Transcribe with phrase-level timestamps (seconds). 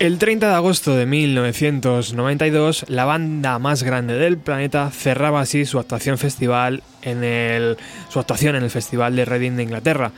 [0.00, 5.78] El 30 de agosto de 1992, la banda más grande del planeta cerraba así su
[5.78, 7.76] actuación festival en el,
[8.08, 10.12] su actuación en el Festival de Reading de Inglaterra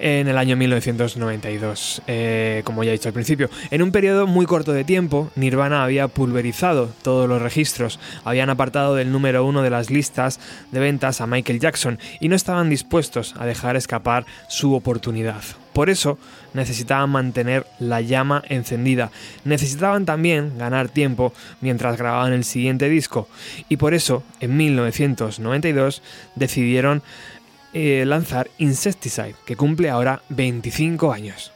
[0.00, 3.48] en el año 1992, eh, como ya he dicho al principio.
[3.70, 8.94] En un periodo muy corto de tiempo, Nirvana había pulverizado todos los registros, habían apartado
[8.94, 10.40] del número uno de las listas
[10.72, 15.42] de ventas a Michael Jackson y no estaban dispuestos a dejar escapar su oportunidad.
[15.72, 16.18] Por eso
[16.54, 19.10] necesitaban mantener la llama encendida.
[19.44, 23.28] Necesitaban también ganar tiempo mientras grababan el siguiente disco.
[23.68, 26.02] Y por eso, en 1992,
[26.36, 27.02] decidieron
[27.72, 31.52] eh, lanzar Insecticide, que cumple ahora 25 años.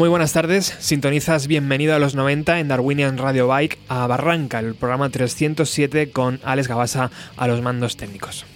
[0.00, 4.74] Muy buenas tardes, sintonizas bienvenido a los 90 en Darwinian Radio Bike a Barranca, el
[4.74, 8.46] programa 307 con Alex Gabasa a los mandos técnicos.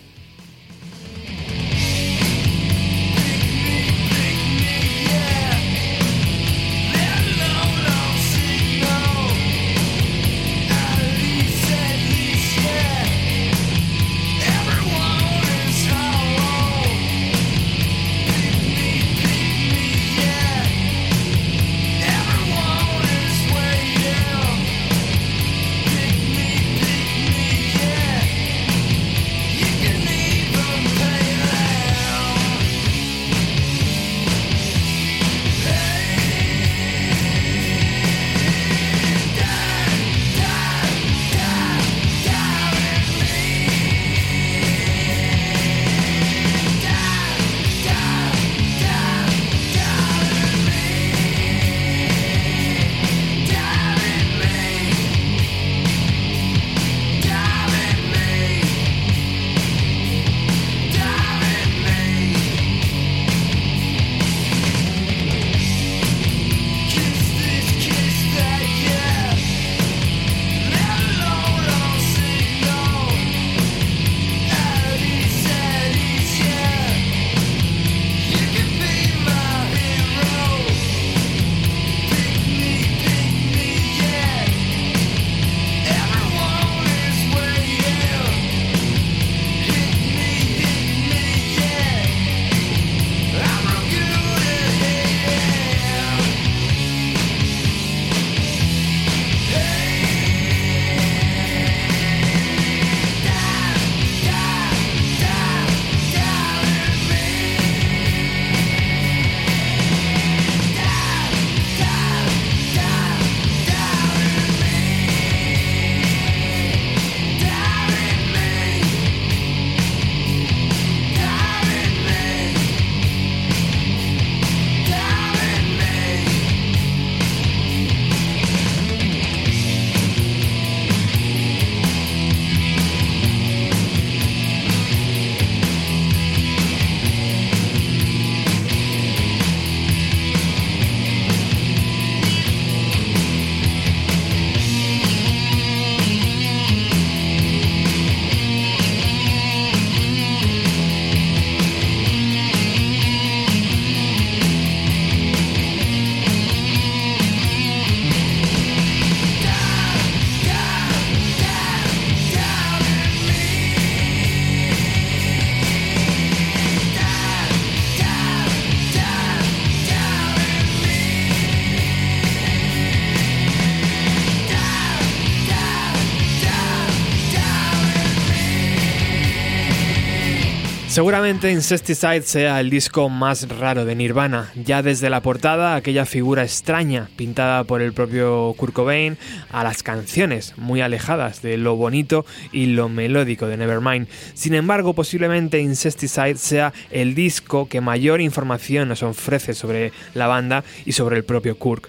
[180.94, 186.44] Seguramente Incesticide sea el disco más raro de Nirvana, ya desde la portada, aquella figura
[186.44, 189.19] extraña pintada por el propio Kurt Cobain,
[189.50, 194.06] a las canciones muy alejadas de lo bonito y lo melódico de Nevermind.
[194.35, 200.62] Sin embargo, posiblemente Incesticide sea el disco que mayor información nos ofrece sobre la banda
[200.87, 201.87] y sobre el propio Kurt.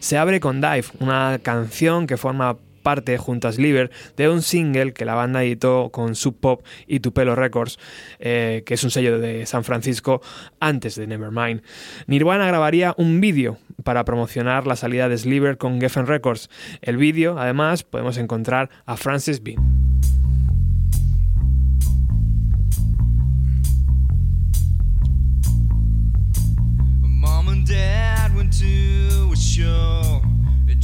[0.00, 4.92] Se abre con Dive, una canción que forma parte, junto a Sliver, de un single
[4.92, 7.78] que la banda editó con Sub Pop y Tupelo Records,
[8.18, 10.20] eh, que es un sello de San Francisco
[10.60, 11.62] antes de Nevermind.
[12.06, 16.50] Nirvana grabaría un vídeo para promocionar la salida de Sliver con Geffen Records.
[16.82, 19.88] El vídeo, además, podemos encontrar a Francis Bean.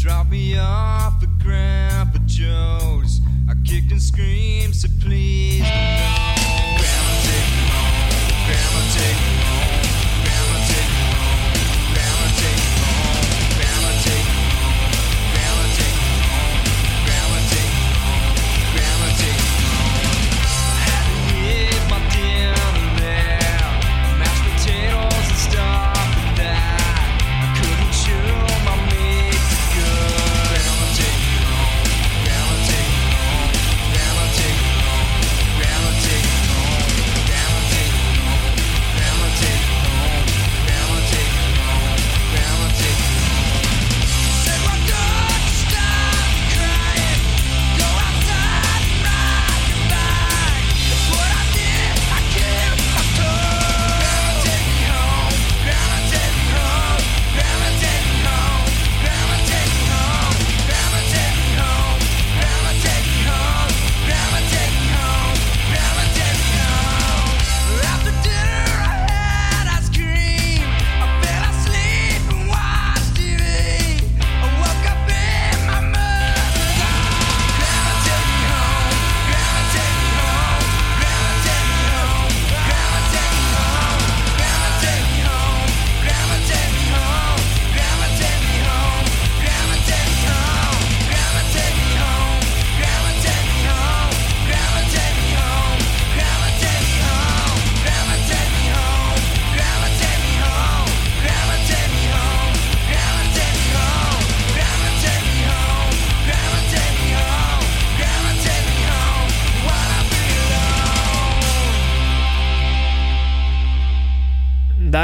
[0.04, 3.22] dropped me off at Grandpa Joe's.
[3.48, 5.66] I kicked and screamed, so please, no.
[6.76, 8.44] Grandma, take me home.
[8.44, 9.53] Grandma, take me home.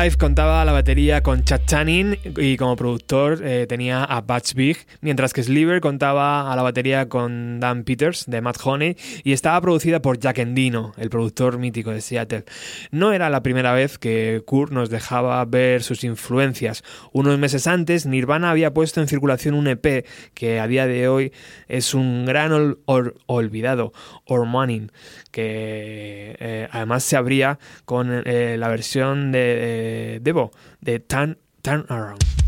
[0.00, 4.76] live contaba la batería con Chad Channing y como productor eh, tenía a Batch Big,
[5.00, 9.58] mientras que Sliver contaba a la batería con Dan Peters de Matt Honey y estaba
[9.62, 12.44] producida por Jack Endino, el productor mítico de Seattle.
[12.90, 16.84] No era la primera vez que Kurt nos dejaba ver sus influencias.
[17.12, 21.32] Unos meses antes, Nirvana había puesto en circulación un EP que a día de hoy
[21.66, 23.94] es un gran olvidado,
[24.28, 24.88] Morning
[25.30, 30.50] que eh, además se abría con eh, la versión de Devo,
[30.80, 32.39] de Turn, Turn Around.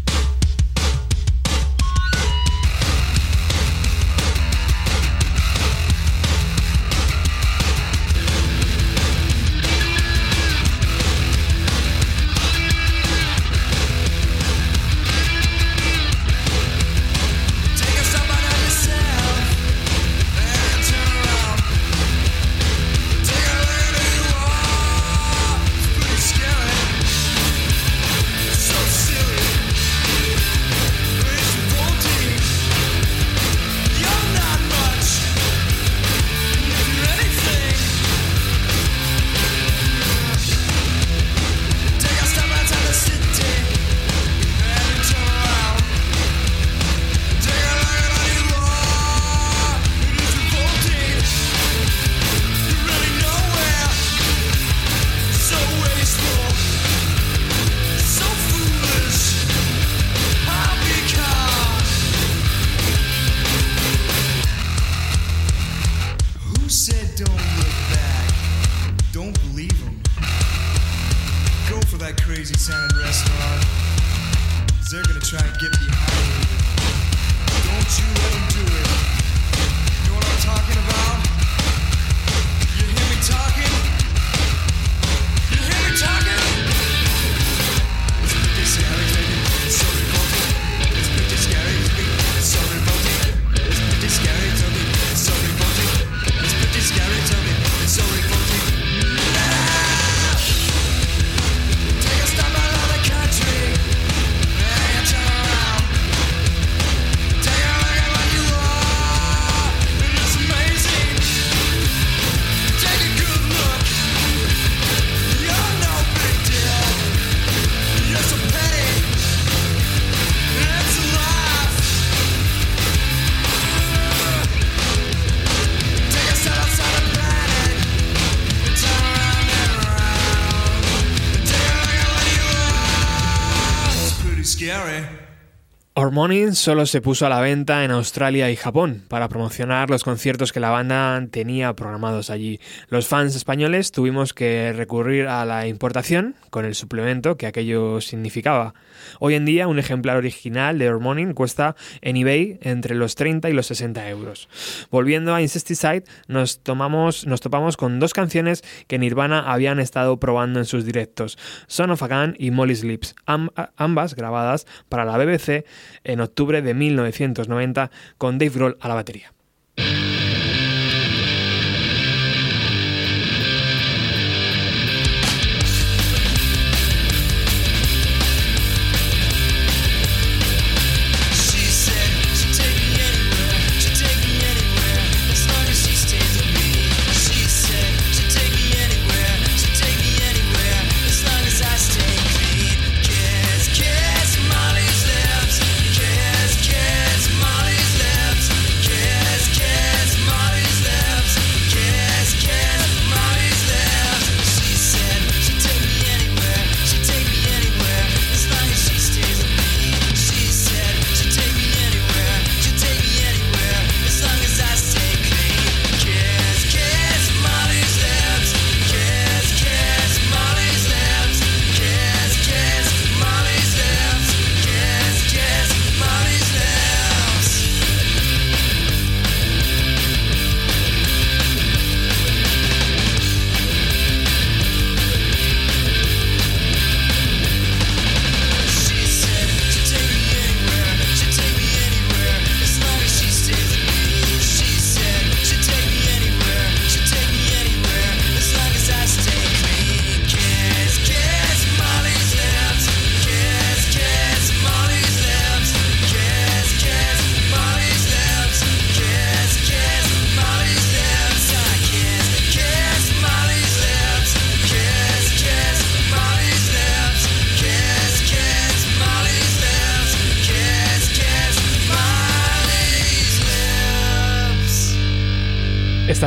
[136.23, 140.53] Morning solo se puso a la venta en Australia y Japón para promocionar los conciertos
[140.53, 142.61] que la banda tenía programados allí.
[142.91, 148.73] Los fans españoles tuvimos que recurrir a la importación con el suplemento que aquello significaba.
[149.19, 153.51] Hoy en día un ejemplar original de Our Morning cuesta en eBay entre los 30
[153.51, 154.49] y los 60 euros.
[154.93, 160.61] Volviendo a Incesticide, nos, tomamos, nos topamos con dos canciones que Nirvana habían estado probando
[160.61, 161.37] en sus directos,
[161.67, 165.65] Son of a Gun y Molly's Lips, ambas grabadas para la BBC
[166.13, 169.33] en octubre de 1990 con Dave Grohl a la batería.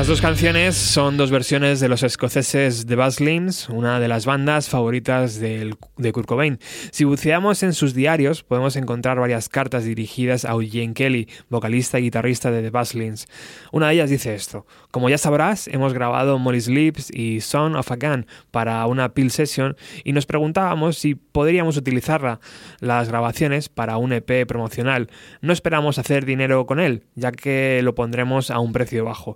[0.05, 4.69] Estas dos canciones son dos versiones de los escoceses The Buzzlings, una de las bandas
[4.69, 5.75] favoritas de
[6.13, 6.59] Kurt Cobain.
[6.91, 12.03] Si buceamos en sus diarios, podemos encontrar varias cartas dirigidas a Eugene Kelly, vocalista y
[12.03, 13.25] guitarrista de The Buzzlings.
[13.71, 17.91] Una de ellas dice esto: Como ya sabrás, hemos grabado Molly's Lips y Son of
[17.91, 22.39] a Gun para una Pill Session y nos preguntábamos si podríamos utilizar
[22.79, 25.09] las grabaciones para un EP promocional.
[25.41, 29.35] No esperamos hacer dinero con él, ya que lo pondremos a un precio bajo.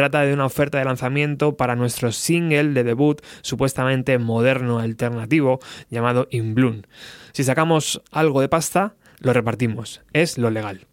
[0.00, 6.26] Trata de una oferta de lanzamiento para nuestro single de debut supuestamente moderno alternativo llamado
[6.30, 6.84] In Bloom.
[7.32, 10.00] Si sacamos algo de pasta, lo repartimos.
[10.14, 10.89] Es lo legal.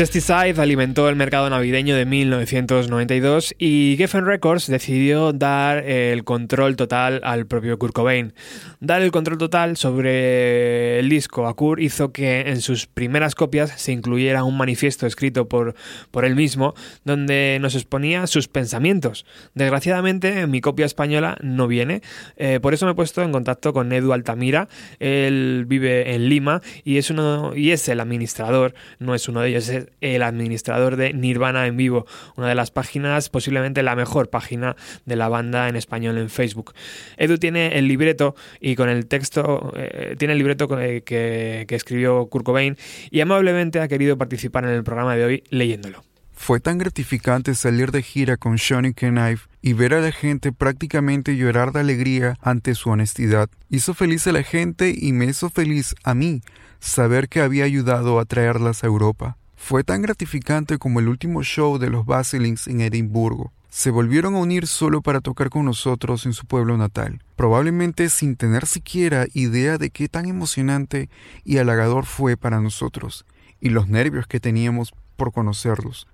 [0.00, 7.20] Incesticide alimentó el mercado navideño de 1992 y Geffen Records decidió dar el control total
[7.22, 8.32] al propio Kurt Cobain.
[8.80, 13.78] Dar el control total sobre el disco a Kurt hizo que en sus primeras copias
[13.78, 15.74] se incluyera un manifiesto escrito por,
[16.10, 16.72] por él mismo
[17.04, 19.26] donde nos exponía sus pensamientos.
[19.52, 22.00] Desgraciadamente mi copia española no viene,
[22.38, 24.66] eh, por eso me he puesto en contacto con Edu Altamira.
[24.98, 29.50] Él vive en Lima y es, uno, y es el administrador, no es uno de
[29.50, 34.76] ellos, el administrador de Nirvana en vivo, una de las páginas, posiblemente la mejor página
[35.04, 36.74] de la banda en español en Facebook.
[37.16, 42.26] Edu tiene el libreto y con el texto, eh, tiene el libreto que, que escribió
[42.26, 42.76] Kurt Cobain
[43.10, 46.02] y amablemente ha querido participar en el programa de hoy leyéndolo.
[46.40, 51.36] Fue tan gratificante salir de gira con Johnny Knife y ver a la gente prácticamente
[51.36, 53.50] llorar de alegría ante su honestidad.
[53.68, 56.40] Hizo feliz a la gente y me hizo feliz a mí
[56.78, 59.36] saber que había ayudado a traerlas a Europa.
[59.62, 63.52] Fue tan gratificante como el último show de los Basilings en Edimburgo.
[63.68, 68.34] Se volvieron a unir solo para tocar con nosotros en su pueblo natal, probablemente sin
[68.34, 71.08] tener siquiera idea de qué tan emocionante
[71.44, 73.26] y halagador fue para nosotros,
[73.60, 76.08] y los nervios que teníamos por conocerlos.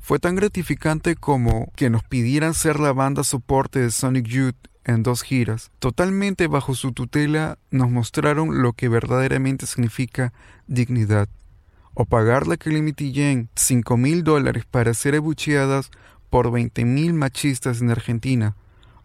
[0.00, 5.02] Fue tan gratificante como que nos pidieran ser la banda soporte de Sonic Youth en
[5.02, 5.70] dos giras.
[5.80, 10.32] Totalmente bajo su tutela nos mostraron lo que verdaderamente significa
[10.66, 11.28] dignidad.
[11.98, 15.90] O pagarle a Jane 5 mil dólares para ser abucheadas
[16.28, 18.54] por 20 mil machistas en Argentina.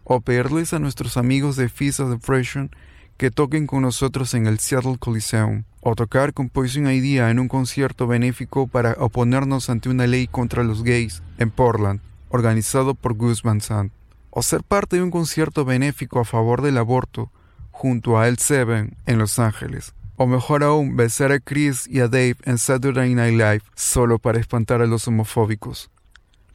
[0.04, 2.70] O pedirles a nuestros amigos de of Depression
[3.16, 7.48] que toquen con nosotros en el Seattle Coliseum, o tocar con Poison Idea en un
[7.48, 13.42] concierto benéfico para oponernos ante una ley contra los gays en Portland, organizado por Gus
[13.42, 13.90] Van Sant,
[14.28, 17.30] o ser parte de un concierto benéfico a favor del aborto
[17.70, 22.36] junto a L7 en Los Ángeles, o mejor aún, besar a Chris y a Dave
[22.44, 25.90] en Saturday Night Live solo para espantar a los homofóbicos.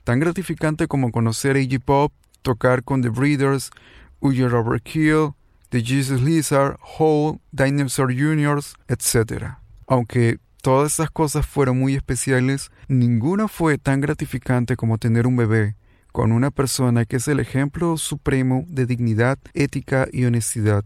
[0.05, 3.71] Tan gratificante como conocer a Iggy Pop, tocar con The Breeders,
[4.21, 5.33] Uyer Overkill,
[5.69, 9.57] The Jesus Lizard, Hole, Dinosaur Juniors, etc.
[9.85, 15.75] Aunque todas estas cosas fueron muy especiales, ninguna fue tan gratificante como tener un bebé
[16.13, 20.85] con una persona que es el ejemplo supremo de dignidad, ética y honestidad.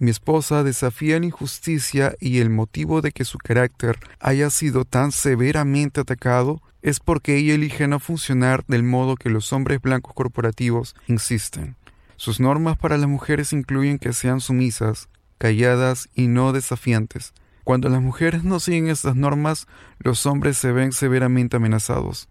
[0.00, 5.10] Mi esposa desafía la injusticia y el motivo de que su carácter haya sido tan
[5.10, 10.94] severamente atacado es porque ella elige no funcionar del modo que los hombres blancos corporativos
[11.08, 11.76] insisten.
[12.16, 17.32] Sus normas para las mujeres incluyen que sean sumisas, calladas y no desafiantes.
[17.64, 19.66] Cuando las mujeres no siguen estas normas,
[19.98, 22.28] los hombres se ven severamente amenazados.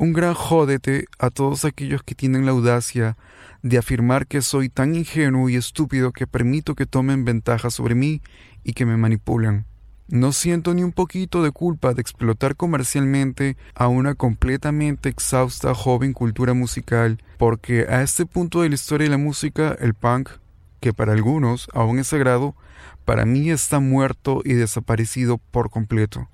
[0.00, 3.16] Un gran jódete a todos aquellos que tienen la audacia
[3.64, 8.22] de afirmar que soy tan ingenuo y estúpido que permito que tomen ventaja sobre mí
[8.62, 9.66] y que me manipulan.
[10.06, 16.12] No siento ni un poquito de culpa de explotar comercialmente a una completamente exhausta joven
[16.12, 20.30] cultura musical, porque a este punto de la historia de la música, el punk,
[20.78, 22.54] que para algunos aún es sagrado,
[23.04, 26.28] para mí está muerto y desaparecido por completo.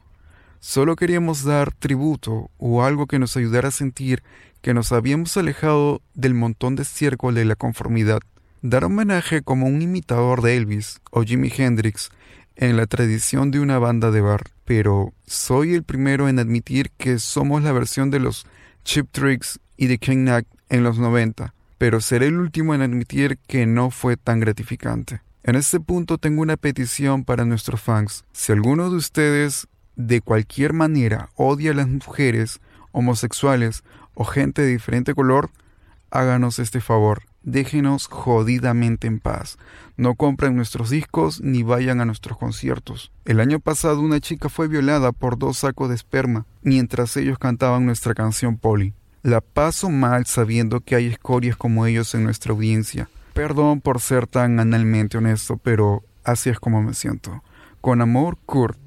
[0.67, 4.23] Solo queríamos dar tributo o algo que nos ayudara a sentir
[4.63, 8.21] que nos habíamos alejado del montón de estiércol de la conformidad.
[8.63, 12.09] Dar homenaje como un imitador de Elvis o Jimi Hendrix
[12.57, 17.19] en la tradición de una banda de bar, pero soy el primero en admitir que
[17.19, 18.47] somos la versión de los
[18.85, 23.37] Chip Tricks y de King Knack en los 90, pero seré el último en admitir
[23.47, 25.21] que no fue tan gratificante.
[25.43, 28.25] En este punto tengo una petición para nuestros fans.
[28.33, 32.61] Si alguno de ustedes de cualquier manera odia a las mujeres,
[32.93, 35.51] homosexuales o gente de diferente color,
[36.11, 39.59] háganos este favor déjenos jodidamente en paz.
[39.97, 43.13] No compren nuestros discos ni vayan a nuestros conciertos.
[43.25, 47.87] El año pasado una chica fue violada por dos sacos de esperma mientras ellos cantaban
[47.87, 48.95] nuestra canción Polly.
[49.23, 53.09] La paso mal sabiendo que hay escorias como ellos en nuestra audiencia.
[53.33, 57.43] Perdón por ser tan analmente honesto, pero así es como me siento.
[57.81, 58.79] Con amor, Kurt.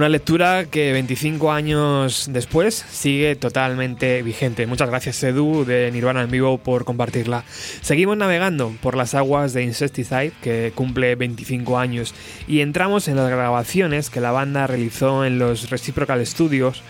[0.00, 4.66] Una lectura que 25 años después sigue totalmente vigente.
[4.66, 7.44] Muchas gracias Edu de Nirvana en vivo por compartirla.
[7.82, 12.14] Seguimos navegando por las aguas de Incesticide que cumple 25 años
[12.48, 16.82] y entramos en las grabaciones que la banda realizó en los Reciprocal Studios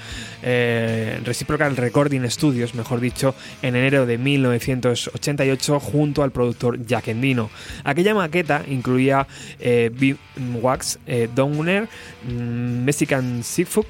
[0.42, 7.50] eh, Reciprocal Recording Studios, mejor dicho, en enero de 1988 junto al productor Jack Endino.
[7.84, 9.26] Aquella maqueta incluía
[9.58, 10.16] eh,
[10.60, 11.88] Wax, eh, Downer,
[12.24, 13.86] mm, Mexican Seafood,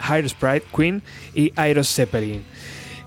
[0.00, 1.02] Higher Sprite Queen
[1.34, 2.42] y Aero Zeppelin.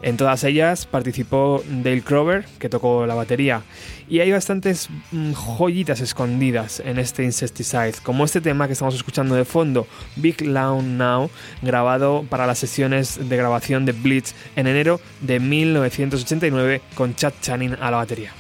[0.02, 3.64] En todas ellas participó Dale Crover, que tocó la batería.
[4.08, 9.36] Y hay bastantes mm, joyitas escondidas en este Insecticide, como este tema que estamos escuchando
[9.36, 11.30] de fondo, Big Loud Now,
[11.62, 17.74] grabado para las sesiones de grabación de Blitz en enero de 1989 con Chad Channing
[17.74, 18.34] a la batería.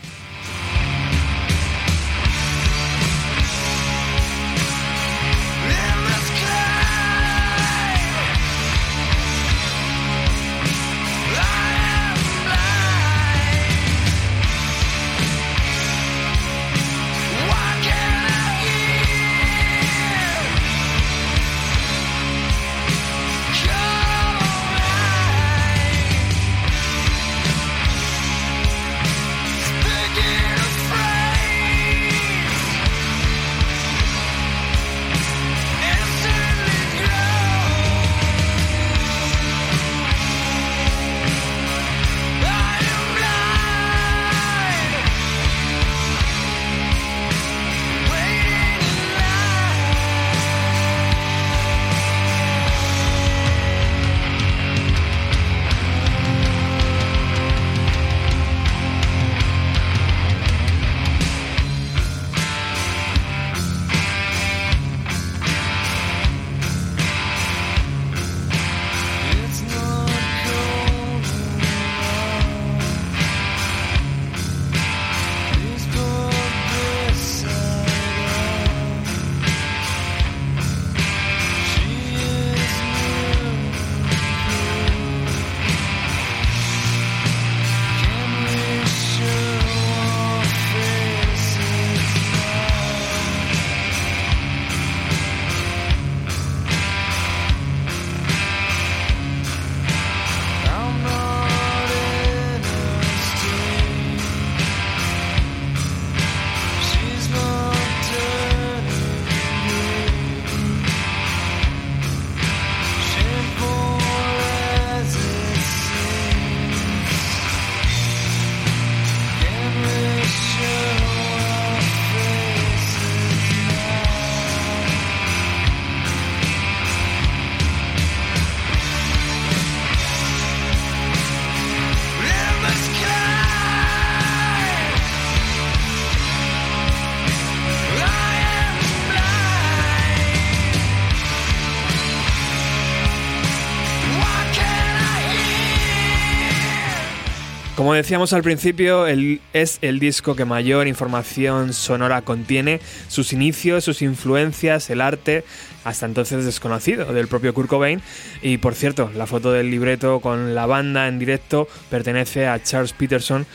[147.99, 154.89] Decíamos al principio, es el disco que mayor información sonora contiene, sus inicios, sus influencias,
[154.89, 155.43] el arte,
[155.83, 158.01] hasta entonces desconocido, del propio Kurt Cobain.
[158.41, 162.93] Y por cierto, la foto del libreto con la banda en directo pertenece a Charles
[162.93, 163.45] Peterson,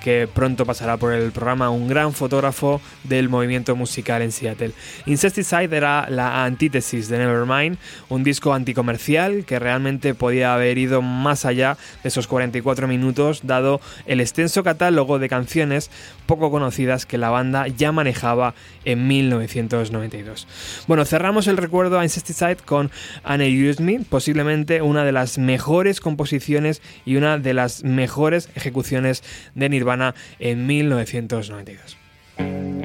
[0.00, 4.72] que pronto pasará por el programa, un gran fotógrafo del movimiento musical en Seattle.
[5.06, 11.44] Incesticide era la antítesis de Nevermind, un disco anticomercial que realmente podía haber ido más
[11.44, 15.90] allá de esos 44 minutos, dado el extenso catálogo de canciones
[16.26, 20.46] poco conocidas que la banda ya manejaba en 1992.
[20.86, 22.90] Bueno, cerramos el recuerdo a Incesticide con
[23.24, 29.22] Anne Use Me, posiblemente una de las mejores composiciones y una de las mejores ejecuciones
[29.54, 29.89] de Nirvana
[30.38, 32.79] en 1992.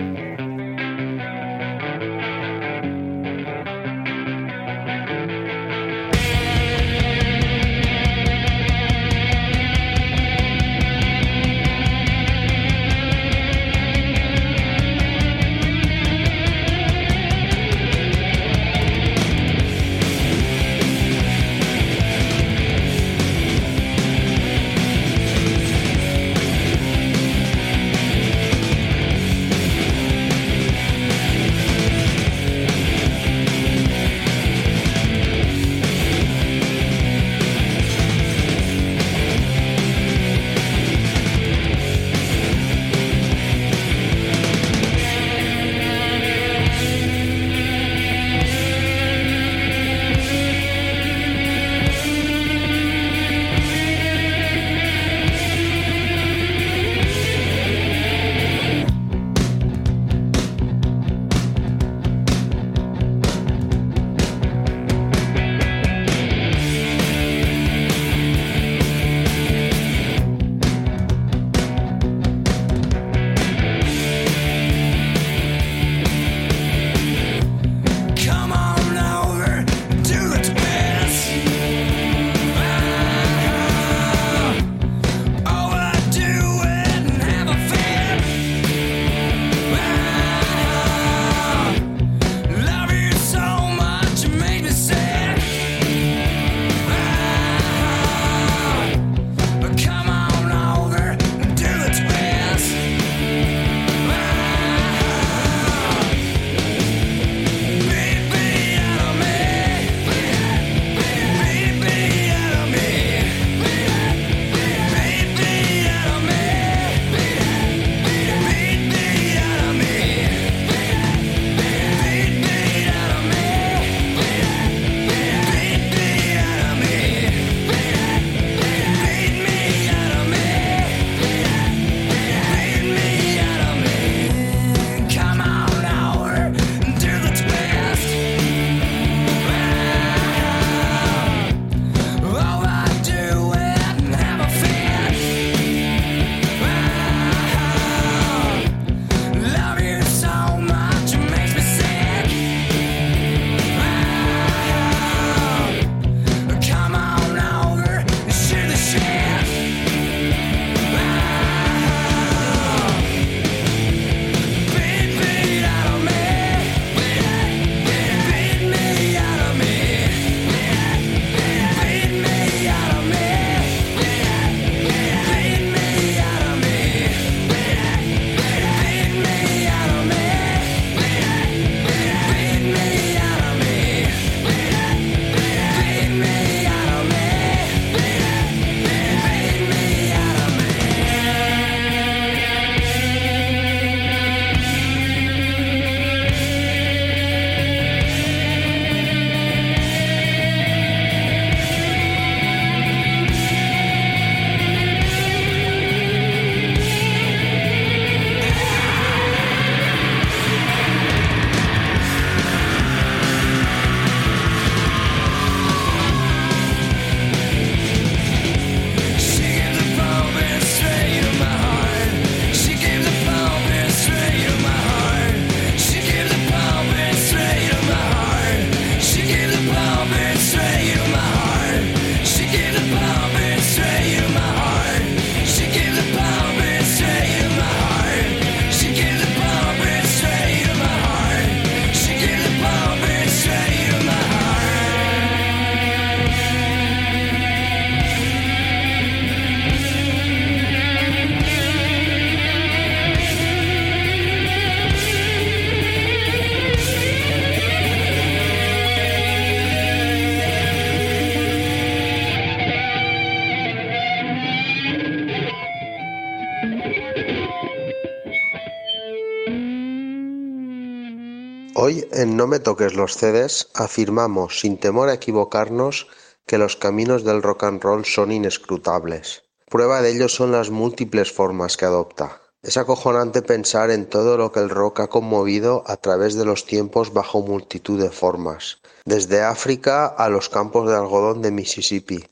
[272.16, 276.08] En No me toques los CDs afirmamos sin temor a equivocarnos
[276.48, 279.44] que los caminos del rock and roll son inescrutables.
[279.70, 282.42] Prueba de ello son las múltiples formas que adopta.
[282.64, 286.66] Es acojonante pensar en todo lo que el rock ha conmovido a través de los
[286.66, 292.24] tiempos bajo multitud de formas, desde África a los campos de algodón de Mississippi,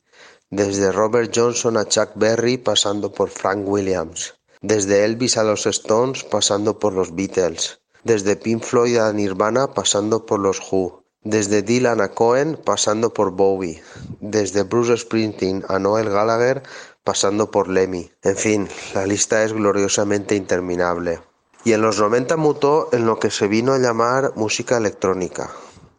[0.50, 6.24] desde Robert Johnson a Chuck Berry pasando por Frank Williams, desde Elvis a los Stones
[6.24, 12.02] pasando por los Beatles, desde Pink Floyd a Nirvana pasando por los Who, desde Dylan
[12.02, 13.82] a Cohen pasando por Bowie,
[14.20, 16.64] desde Bruce Springsteen a Noel Gallagher
[17.04, 18.12] pasando por Lemmy.
[18.22, 21.22] En fin, la lista es gloriosamente interminable.
[21.66, 25.50] Y en los 90 mutó en lo que se vino a llamar música electrónica.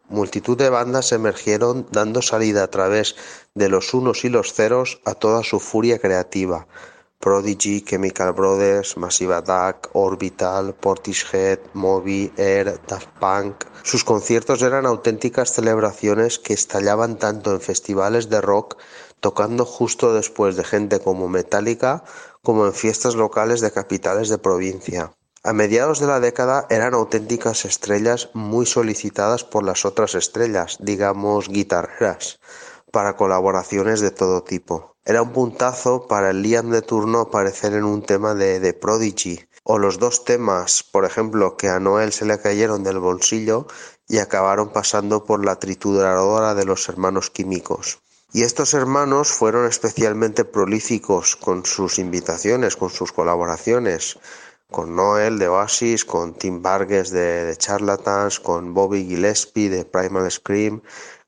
[0.09, 3.15] Multitud de bandas emergieron dando salida a través
[3.55, 6.67] de los unos y los ceros a toda su furia creativa.
[7.25, 13.65] Prodigy, Chemical Brothers, Massive Attack, Orbital, Portishead, Moby, Air, Daft Punk.
[13.81, 18.77] Sus conciertos eran auténticas celebraciones que estallaban tanto en festivales de rock,
[19.21, 22.03] tocando justo después de gente como Metallica,
[22.43, 25.11] como en fiestas locales de capitales de provincia.
[25.41, 31.49] A mediados de la década eran auténticas estrellas muy solicitadas por las otras estrellas, digamos
[31.49, 32.39] guitarreras,
[32.91, 34.94] para colaboraciones de todo tipo.
[35.07, 39.39] Era un puntazo para el Liam de turno aparecer en un tema de The Prodigy,
[39.63, 43.67] o los dos temas, por ejemplo, que a Noel se le cayeron del bolsillo
[44.07, 47.99] y acabaron pasando por la trituradora de los hermanos químicos.
[48.33, 54.17] Y estos hermanos fueron especialmente prolíficos con sus invitaciones, con sus colaboraciones
[54.71, 60.29] con Noel de Oasis, con Tim Vargas de, de Charlatans, con Bobby Gillespie de Primal
[60.29, 60.81] Scream,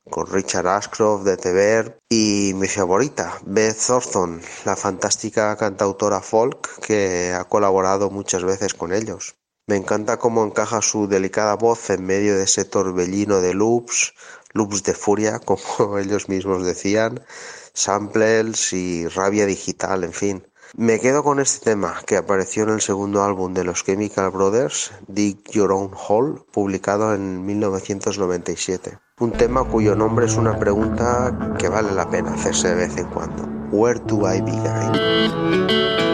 [0.10, 7.34] con Richard Ashcroft de The y mi favorita, Beth Thornton, la fantástica cantautora folk que
[7.34, 9.36] ha colaborado muchas veces con ellos.
[9.68, 14.14] Me encanta cómo encaja su delicada voz en medio de ese torbellino de loops,
[14.54, 17.26] loops de furia, como ellos mismos decían,
[17.74, 20.47] samples y rabia digital, en fin.
[20.76, 24.92] Me quedo con este tema que apareció en el segundo álbum de los Chemical Brothers,
[25.08, 28.98] Dig Your Own Hole, publicado en 1997.
[29.20, 33.08] Un tema cuyo nombre es una pregunta que vale la pena hacerse de vez en
[33.08, 33.44] cuando.
[33.72, 36.07] Where do I begin?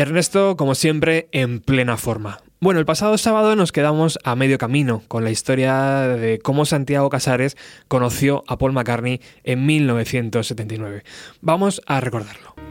[0.00, 2.38] Ernesto, como siempre, en plena forma.
[2.60, 7.08] Bueno, el pasado sábado nos quedamos a medio camino con la historia de cómo Santiago
[7.08, 7.56] Casares
[7.88, 11.04] conoció a Paul McCartney en 1979.
[11.40, 12.69] Vamos a recordarlo.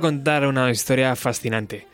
[0.00, 1.86] Contar una historia fascinante.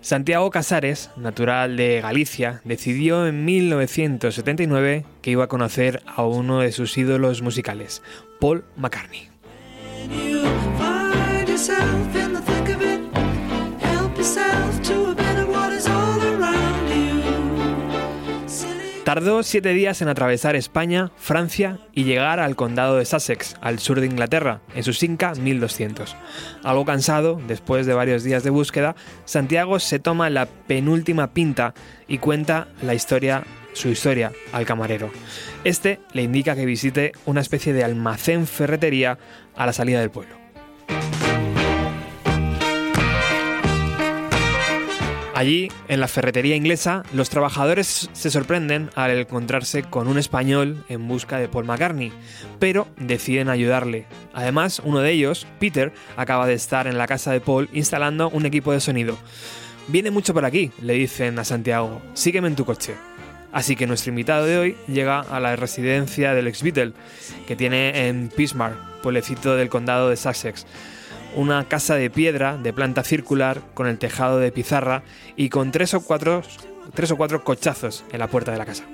[0.00, 6.72] Santiago Casares, natural de Galicia, decidió en 1979 que iba a conocer a uno de
[6.72, 8.02] sus ídolos musicales,
[8.38, 9.30] Paul McCartney.
[19.04, 24.00] Tardó siete días en atravesar España, Francia y llegar al condado de Sussex, al sur
[24.00, 26.16] de Inglaterra, en su Inca 1200.
[26.62, 28.96] Algo cansado, después de varios días de búsqueda,
[29.26, 31.74] Santiago se toma la penúltima pinta
[32.08, 33.44] y cuenta la historia,
[33.74, 35.10] su historia, al camarero.
[35.64, 39.18] Este le indica que visite una especie de almacén ferretería
[39.54, 40.43] a la salida del pueblo.
[45.34, 51.08] Allí, en la ferretería inglesa, los trabajadores se sorprenden al encontrarse con un español en
[51.08, 52.12] busca de Paul McCartney,
[52.60, 54.06] pero deciden ayudarle.
[54.32, 58.46] Además, uno de ellos, Peter, acaba de estar en la casa de Paul instalando un
[58.46, 59.18] equipo de sonido.
[59.88, 62.94] Viene mucho por aquí, le dicen a Santiago, sígueme en tu coche.
[63.50, 66.92] Así que nuestro invitado de hoy llega a la residencia del ex Beatle,
[67.48, 70.64] que tiene en Pismar, pueblecito del condado de Sussex
[71.36, 75.02] una casa de piedra de planta circular con el tejado de pizarra
[75.36, 76.42] y con tres o cuatro,
[76.94, 78.84] tres o cuatro cochazos en la puerta de la casa.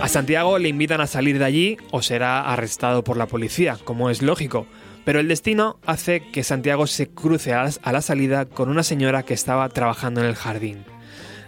[0.00, 4.08] A Santiago le invitan a salir de allí o será arrestado por la policía, como
[4.08, 4.66] es lógico,
[5.04, 9.34] pero el destino hace que Santiago se cruce a la salida con una señora que
[9.34, 10.84] estaba trabajando en el jardín.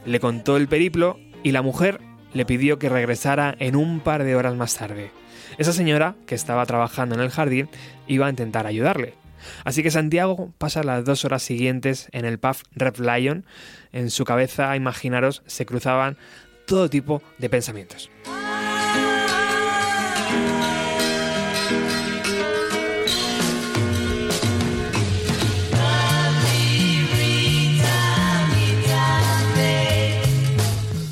[0.05, 2.01] Le contó el periplo y la mujer
[2.33, 5.11] le pidió que regresara en un par de horas más tarde.
[5.59, 7.69] Esa señora, que estaba trabajando en el jardín,
[8.07, 9.15] iba a intentar ayudarle.
[9.65, 13.45] Así que Santiago pasa las dos horas siguientes en el pub Red Lion.
[13.93, 16.17] En su cabeza, imaginaros, se cruzaban
[16.67, 18.11] todo tipo de pensamientos.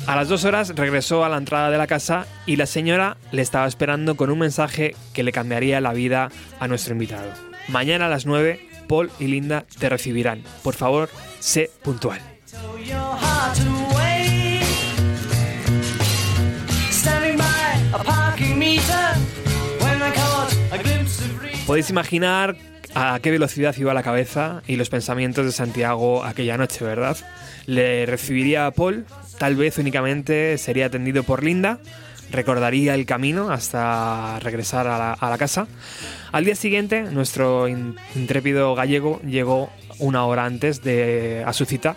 [0.09, 3.43] A las dos horas regresó a la entrada de la casa y la señora le
[3.43, 7.31] estaba esperando con un mensaje que le cambiaría la vida a nuestro invitado.
[7.67, 10.41] Mañana a las nueve, Paul y Linda te recibirán.
[10.63, 12.19] Por favor, sé puntual.
[21.67, 22.57] Podéis imaginar
[22.95, 27.15] a qué velocidad iba la cabeza y los pensamientos de Santiago aquella noche, ¿verdad?
[27.67, 29.05] Le recibiría a Paul
[29.39, 31.79] Tal vez únicamente sería atendido por Linda,
[32.29, 35.65] recordaría el camino hasta regresar a la, casa.
[36.33, 41.95] Al día siguiente, nuestro intrépido gallego llegó una hora antes de, a su cita,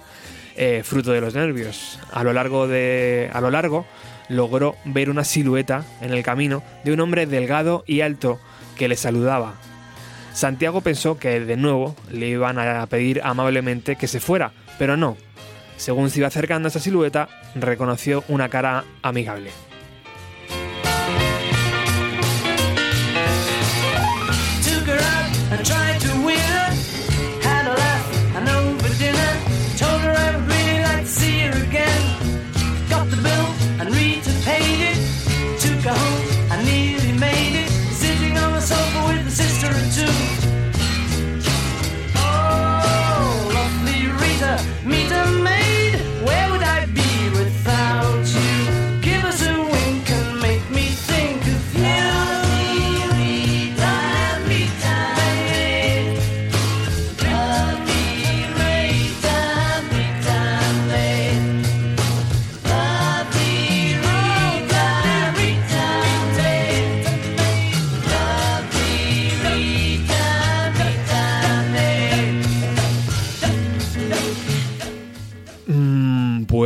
[0.54, 1.98] eh, fruto de los nervios.
[2.12, 3.86] A lo, largo de, a lo largo
[4.28, 8.38] logró ver una silueta en el camino de un hombre delgado y alto
[8.78, 9.54] que le saludaba.
[10.32, 15.16] Santiago pensó que de nuevo le iban a pedir amablemente que se fuera, pero no,
[15.82, 19.50] según se iba acercando a esa silueta, reconoció una cara amigable.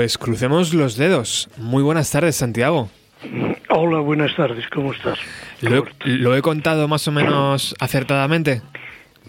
[0.06, 1.48] Pues crucemos los dedos.
[1.56, 2.88] Muy buenas tardes, Santiago.
[3.70, 5.18] Hola, buenas tardes, ¿cómo estás?
[6.04, 8.62] ¿Lo, he contado más o menos acertadamente?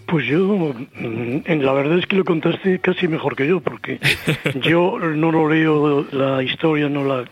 [0.05, 3.99] Pues yo, mm, la verdad es que lo contaste casi mejor que yo, porque
[4.61, 7.25] yo no lo leo la historia, no la,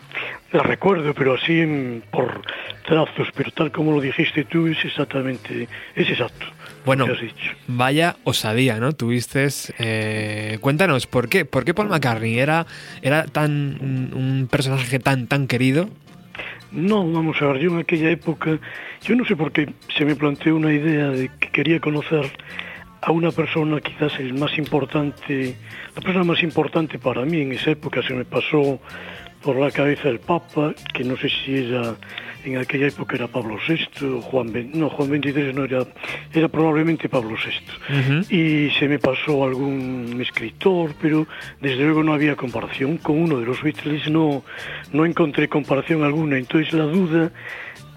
[0.50, 2.42] la recuerdo, pero así por
[2.84, 6.46] trazos, pero tal como lo dijiste tú es exactamente, es exacto.
[6.86, 7.06] Bueno,
[7.66, 8.92] vaya osadía, ¿no?
[8.92, 11.44] Tuviste, eh, cuéntanos, ¿por qué?
[11.44, 12.64] ¿Por qué Paul McCartney era,
[13.02, 13.78] era tan
[14.14, 15.90] un personaje tan, tan querido?
[16.70, 18.58] No, vamos a ver, yo en aquella época,
[19.02, 22.30] yo no sé por qué se me planteó una idea de que quería conocer
[23.00, 25.56] a una persona quizás el más importante,
[25.94, 28.80] la persona más importante para mí en esa época se me pasó
[29.42, 31.96] por la cabeza el Papa, que no sé si era
[32.46, 35.84] en aquella época era Pablo VI, Juan no, Juan XXIII no era,
[36.32, 38.34] era probablemente Pablo VI.
[38.34, 41.26] Y se me pasó algún escritor, pero
[41.60, 44.44] desde luego no había comparación con uno de los Beatles, no,
[44.92, 46.38] no encontré comparación alguna.
[46.38, 47.32] Entonces la duda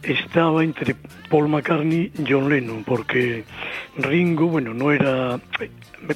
[0.04, 0.95] estaba entre
[1.30, 3.43] Paul McCartney y John Lennon, porque
[3.97, 5.39] Ringo, bueno, no era...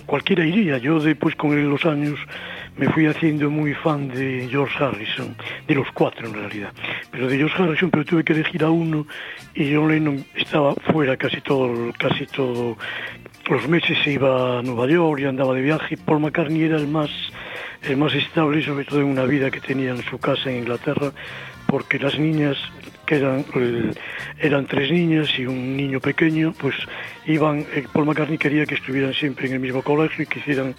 [0.06, 2.18] Cualquiera iría, yo después con los años
[2.78, 5.36] me fui haciendo muy fan de George Harrison,
[5.68, 6.72] de los cuatro en realidad,
[7.12, 9.06] pero de George Harrison, pero tuve que elegir a uno
[9.54, 12.78] y John Lennon estaba fuera casi todo, casi todo.
[13.50, 15.98] Los meses se iba a Nueva York y andaba de viaje.
[15.98, 17.10] Paul McCartney era el más,
[17.82, 21.12] el más estable, sobre todo en una vida que tenía en su casa en Inglaterra,
[21.68, 22.58] porque las niñas,
[23.06, 23.46] que eran,
[24.40, 26.76] eran tres niñas y un niño pequeño, pues
[27.26, 30.76] iban, eh, Paul McCartney quería que estuvieran siempre en el mismo colegio y que hicieran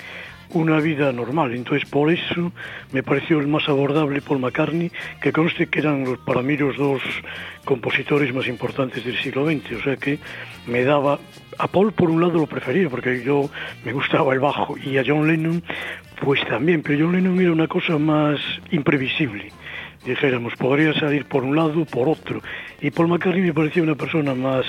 [0.51, 1.55] una vida normal.
[1.55, 2.53] Entonces, por eso
[2.93, 7.03] me pareció el más abordable Paul McCartney, que conste que eran para mí los dos
[7.65, 9.73] compositores más importantes del siglo XX.
[9.73, 10.19] O sea que
[10.67, 11.19] me daba.
[11.59, 13.49] A Paul, por un lado, lo prefería, porque yo
[13.85, 15.63] me gustaba el bajo, y a John Lennon,
[16.21, 16.83] pues también.
[16.83, 19.53] Pero John Lennon era una cosa más imprevisible
[20.05, 22.43] dijéramos, podría salir por un lado por otro.
[22.81, 24.67] Y Paul McCartney me parecía una persona más,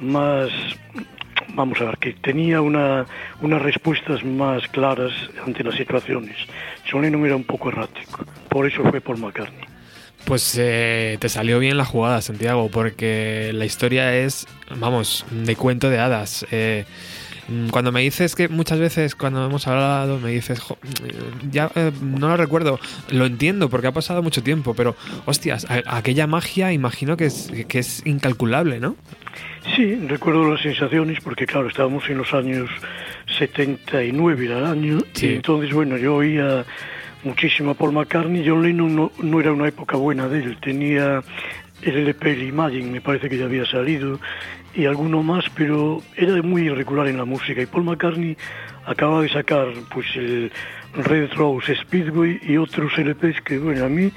[0.00, 0.50] más
[1.54, 3.06] vamos a ver, que tenía una,
[3.40, 5.12] unas respuestas más claras
[5.44, 6.36] ante las situaciones.
[6.90, 9.66] John Lennon era un poco errático, por eso fue por McCartney.
[10.24, 14.46] Pues eh, te salió bien la jugada, Santiago, porque la historia es,
[14.76, 16.46] vamos, de cuento de hadas.
[16.52, 16.84] Eh,
[17.70, 20.62] cuando me dices que muchas veces cuando hemos hablado me dices,
[21.50, 22.78] ya eh, no lo recuerdo,
[23.10, 27.78] lo entiendo porque ha pasado mucho tiempo, pero hostias, aquella magia imagino que es, que
[27.78, 28.96] es incalculable, ¿no?
[29.76, 32.68] Sí, recuerdo las sensaciones porque claro, estábamos en los años
[33.38, 36.64] 79 era el año y entonces bueno, yo oía
[37.24, 41.22] muchísimo a Paul McCartney, John Lennon no, no era una época buena de él, tenía
[41.82, 44.20] el LP Imagine me parece que ya había salido
[44.74, 47.60] y alguno más, pero era muy irregular en la música.
[47.60, 48.36] Y Paul McCartney
[48.86, 50.50] acaba de sacar pues el
[50.94, 54.10] Red Rose Speedway y otros LPs que, bueno, a mí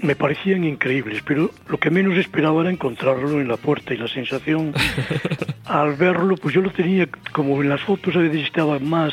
[0.00, 4.08] me parecían increíbles, pero lo que menos esperaba era encontrarlo en la puerta y la
[4.08, 4.72] sensación
[5.64, 9.12] al verlo, pues yo lo tenía como en las fotos a veces estaba más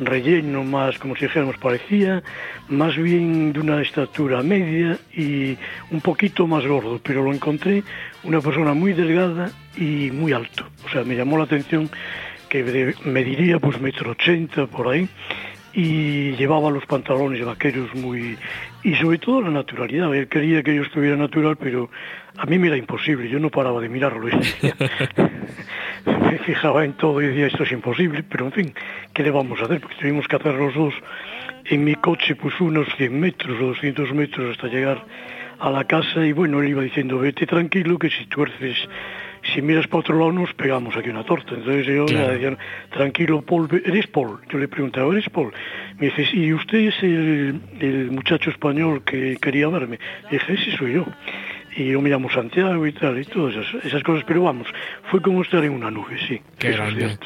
[0.00, 2.22] relleno, más como si dijéramos parecía,
[2.68, 5.56] más bien de una estatura media y
[5.90, 7.82] un poquito más gordo, pero lo encontré
[8.24, 11.88] una persona muy delgada y muy alto, o sea, me llamó la atención
[12.48, 15.08] que me diría pues metro ochenta por ahí
[15.74, 18.36] y llevaba los pantalones vaqueros muy
[18.82, 20.12] y sobre todo la naturalidad.
[20.14, 21.90] Él quería que yo estuviera natural pero
[22.36, 23.28] a mí me era imposible.
[23.28, 24.28] Yo no paraba de mirarlo.
[26.06, 28.74] Me fijaba en todo y decía esto es imposible pero en fin
[29.12, 30.94] qué le vamos a hacer porque tuvimos que hacer los dos.
[31.66, 35.04] En mi coche pues unos 100 metros o 200 metros hasta llegar
[35.58, 38.76] a la casa y bueno él iba diciendo vete tranquilo que si tuerces
[39.54, 41.54] si miras para otro lado nos pegamos aquí una torta.
[41.54, 42.56] Entonces yo le decía,
[42.90, 44.40] tranquilo Paul, ¿eres Paul?
[44.50, 45.52] Yo le preguntaba, ¿eres Paul?
[45.98, 49.98] Me dice, ¿y usted es el, muchacho español que quería verme?
[50.30, 51.06] Dije, sí, soy yo.
[51.76, 54.66] Y yo me llamo Santiago y tal, y todas esas, cosas, pero vamos,
[55.10, 56.40] fue como estar en una nube, sí.
[56.58, 57.06] Qué grande.
[57.06, 57.16] Eh,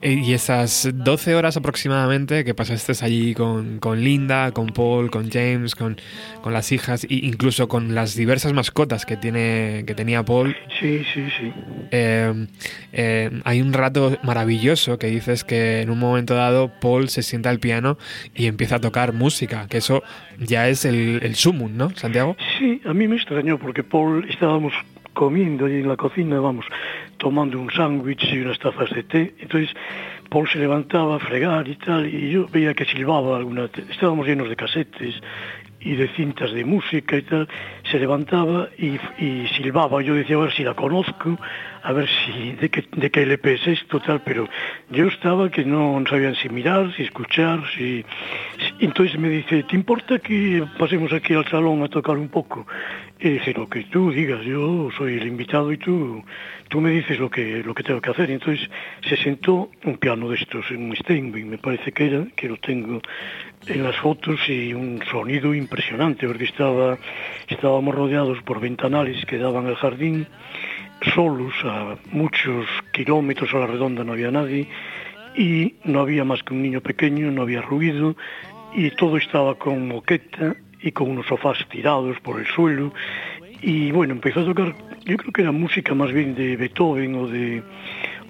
[0.00, 5.74] y esas 12 horas aproximadamente que pasaste allí con, con Linda, con Paul, con James,
[5.74, 5.96] con,
[6.42, 10.56] con, las hijas e incluso con las diversas mascotas que, tiene, que tenía Paul.
[10.78, 11.52] Sí, sí, sí.
[11.90, 12.46] Eh,
[12.92, 17.50] eh, hay un rato maravilloso que dices que en un momento dado Paul se sienta
[17.50, 17.98] al piano
[18.34, 20.02] y empieza a tocar música, que eso
[20.38, 22.36] ya es el, el sumum, ¿no, Santiago?
[22.58, 24.72] Sí, a mí me extrañó porque Paul estábamos
[25.12, 26.64] comiendo allí en la cocina, vamos,
[27.18, 29.34] tomando un sándwich y unas tazas de té.
[29.38, 29.74] Entonces
[30.28, 33.68] Paul se levantaba a fregar y tal, y yo veía que silbaba alguna...
[33.90, 35.14] Estábamos llenos de casetes
[35.88, 37.48] e de cintas de música e tal,
[37.88, 41.40] se levantaba e, e silbaba, yo decía, a ver si la conozco,
[41.82, 44.44] a ver si de que, de que LP es esto, tal, pero
[44.92, 48.04] yo estaba que no sabían si mirar, si escuchar, si...
[48.60, 52.66] si entonces me dice, ¿te importa que pasemos aquí al salón a tocar un poco?
[53.20, 56.22] Y dije, lo que tú digas, yo soy el invitado y tú,
[56.68, 58.30] tú me dices lo que, lo que tengo que hacer.
[58.30, 58.70] Y entonces
[59.08, 63.00] se sentó un piano de estos, un Steinway, me parece que era, que lo tengo
[63.68, 66.98] en as fotos e un sonido impresionante porque estaba
[67.48, 70.26] estábamos rodeados por ventanales que daban al jardín
[71.14, 74.68] solos a muchos kilómetros a la redonda no había nadie
[75.36, 78.16] y no había más que un niño pequeño, no había ruido
[78.74, 82.92] y todo estaba con moqueta y con unos sofás tirados por el suelo.
[83.62, 87.28] Y bueno, empezó a tocar, yo creo que era música más bien de Beethoven o
[87.28, 87.62] de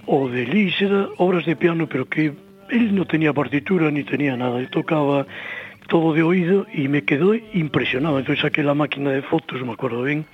[0.07, 0.83] o de Liszt,
[1.19, 2.33] obras de piano pero que
[2.71, 5.27] él no tenía partitura ni tenía nada, él tocaba
[5.89, 8.19] todo de oído y me quedó impresionado.
[8.19, 10.27] Entonces saqué la máquina de fotos, me acuerdo bien,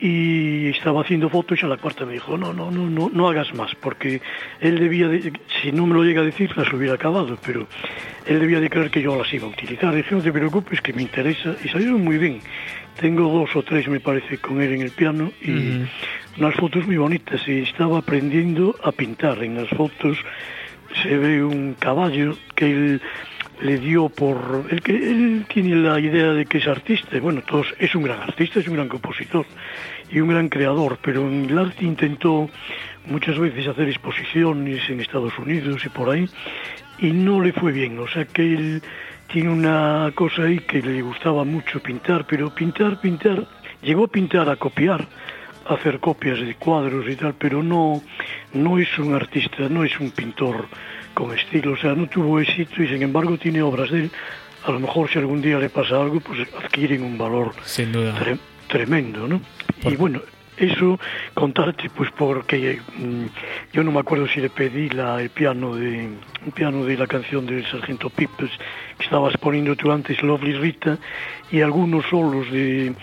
[0.00, 3.28] y estaba haciendo fotos y a la cuarta me dijo, no, no, no, no, no
[3.28, 4.20] hagas más, porque
[4.60, 5.32] él debía, de,
[5.62, 7.66] si no me lo llega a decir, las hubiera acabado, pero
[8.26, 9.94] él debía de creer que yo las iba a utilizar.
[9.94, 12.40] Dije, no te preocupes, que me interesa, y salieron muy bien.
[13.00, 15.88] Tengo dos o tres, me parece, con él en el piano, y uh -huh.
[16.38, 19.42] unas fotos muy bonitas, y estaba aprendiendo a pintar.
[19.42, 20.18] En las fotos
[21.02, 23.02] se ve un caballo que él
[23.60, 27.94] le dio por que él tiene la idea de que es artista bueno todos es
[27.94, 29.46] un gran artista es un gran compositor
[30.10, 32.50] y un gran creador pero en el arte intentó
[33.06, 36.26] muchas veces hacer exposiciones en Estados Unidos y por ahí
[36.98, 37.98] y no le fue bien.
[37.98, 38.82] O sea que él
[39.32, 43.46] tiene una cosa ahí que le gustaba mucho pintar pero pintar pintar
[43.82, 45.06] llegó a pintar a copiar
[45.66, 48.02] hacer copias de cuadros y tal pero no
[48.52, 50.66] no es un artista no es un pintor
[51.14, 54.10] con estilo, o sea, no tuvo éxito y sin embargo tiene obras de él.
[54.64, 58.14] A lo mejor si algún día le pasa algo, pues adquieren un valor Sin duda.
[58.18, 58.36] Tre
[58.68, 59.40] tremendo, ¿no?
[59.82, 59.92] Por...
[59.92, 60.20] Y bueno,
[60.56, 60.98] eso
[61.34, 63.26] contarte, pues porque mmm,
[63.72, 66.08] yo no me acuerdo si le pedí la, el piano de
[66.44, 68.50] un piano de la canción del Sargento Pipes
[68.98, 70.98] que estabas poniendo tú antes, Lovely Rita,
[71.50, 72.94] y algunos solos de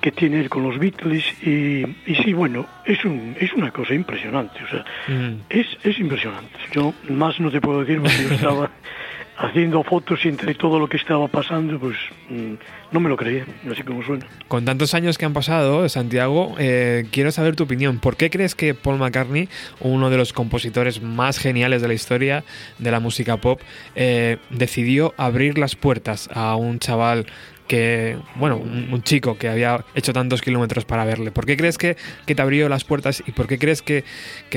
[0.00, 3.94] que tiene él con los Beatles y, y sí, bueno, es, un, es una cosa
[3.94, 5.40] impresionante, o sea, mm.
[5.48, 6.56] es, es impresionante.
[6.72, 8.70] Yo más no te puedo decir porque yo estaba
[9.38, 11.96] haciendo fotos y entre todo lo que estaba pasando, pues
[12.28, 12.54] mmm,
[12.90, 14.26] no me lo creía, así como suena.
[14.48, 17.98] Con tantos años que han pasado, Santiago, eh, quiero saber tu opinión.
[17.98, 19.48] ¿Por qué crees que Paul McCartney,
[19.80, 22.44] uno de los compositores más geniales de la historia
[22.78, 23.60] de la música pop,
[23.94, 27.26] eh, decidió abrir las puertas a un chaval
[27.68, 31.30] que, bueno, un, chico que había hecho tantos kilómetros para verle.
[31.30, 31.96] ¿Por qué crees que,
[32.26, 34.02] te abrió las puertas y por qué crees que,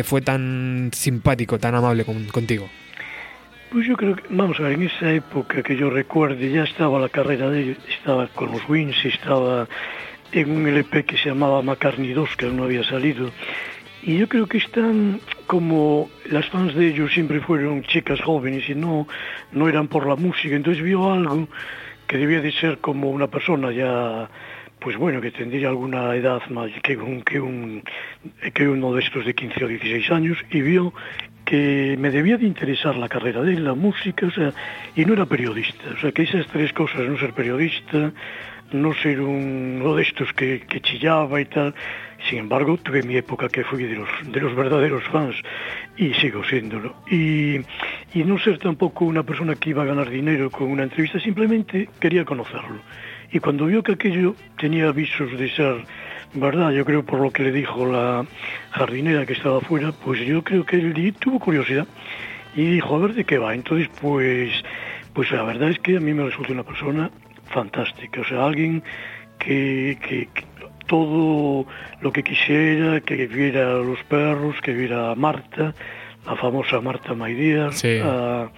[0.03, 2.67] fue tan simpático, tan amable con, contigo?
[3.71, 6.99] Pues yo creo que, vamos a ver, en esa época que yo recuerde ya estaba
[6.99, 9.67] la carrera de él, estaba con los Wings, estaba
[10.31, 13.29] en un LP que se llamaba McCartney 2, que aún no había salido.
[14.03, 18.73] Y yo creo que están como las fans de ellos siempre fueron chicas jóvenes y
[18.73, 19.07] no,
[19.51, 21.47] no eran por la música, entonces vio algo
[22.11, 24.29] que debía de ser como una persona ya
[24.79, 27.83] pues bueno, que tendría alguna edad más que un que un
[28.53, 30.93] que uno de estos de 15 o 16 años y vio
[31.45, 34.53] que me debía de interesar la carrera de él, la música, o sea,
[34.93, 35.85] y no era periodista.
[35.95, 38.11] O sea, que esas tres cosas, no ser periodista,
[38.73, 41.73] no ser un, uno de estos que, que chillaba y tal,
[42.29, 45.35] sin embargo, tuve mi época que fui de los, de los verdaderos fans
[45.97, 46.95] y sigo siéndolo.
[47.09, 47.57] Y,
[48.13, 51.89] y no ser tampoco una persona que iba a ganar dinero con una entrevista, simplemente
[51.99, 52.79] quería conocerlo.
[53.31, 55.85] Y cuando vio que aquello tenía avisos de ser
[56.33, 58.25] verdad, yo creo por lo que le dijo la
[58.71, 61.87] jardinera que estaba afuera, pues yo creo que él tuvo curiosidad
[62.55, 63.53] y dijo, a ver de qué va.
[63.53, 64.51] Entonces, pues,
[65.13, 67.09] pues la verdad es que a mí me resulta una persona
[67.45, 68.83] fantástica, o sea, alguien
[69.39, 70.43] que, que, que
[70.91, 71.65] todo
[72.01, 75.73] lo que quisiera, que viera a los perros, que viera a Marta,
[76.25, 77.97] la famosa Marta Maidías, sí.
[78.03, 78.49] a,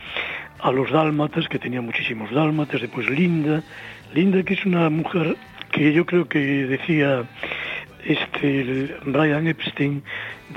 [0.59, 3.61] a, los dálmatas, que tenía muchísimos dálmatas, después Linda,
[4.15, 5.35] Linda que es una mujer
[5.71, 7.23] que yo creo que decía
[8.03, 10.01] este Brian Epstein,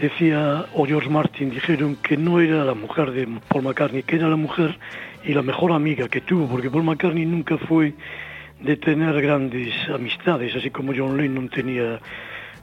[0.01, 4.29] decía, o George Martin, dijeron que no era la mujer de Paul McCartney, que era
[4.29, 4.79] la mujer
[5.27, 7.93] y la mejor amiga que tuvo, porque Paul McCartney nunca fue
[8.61, 12.01] de tener grandes amistades, así como John Lennon tenía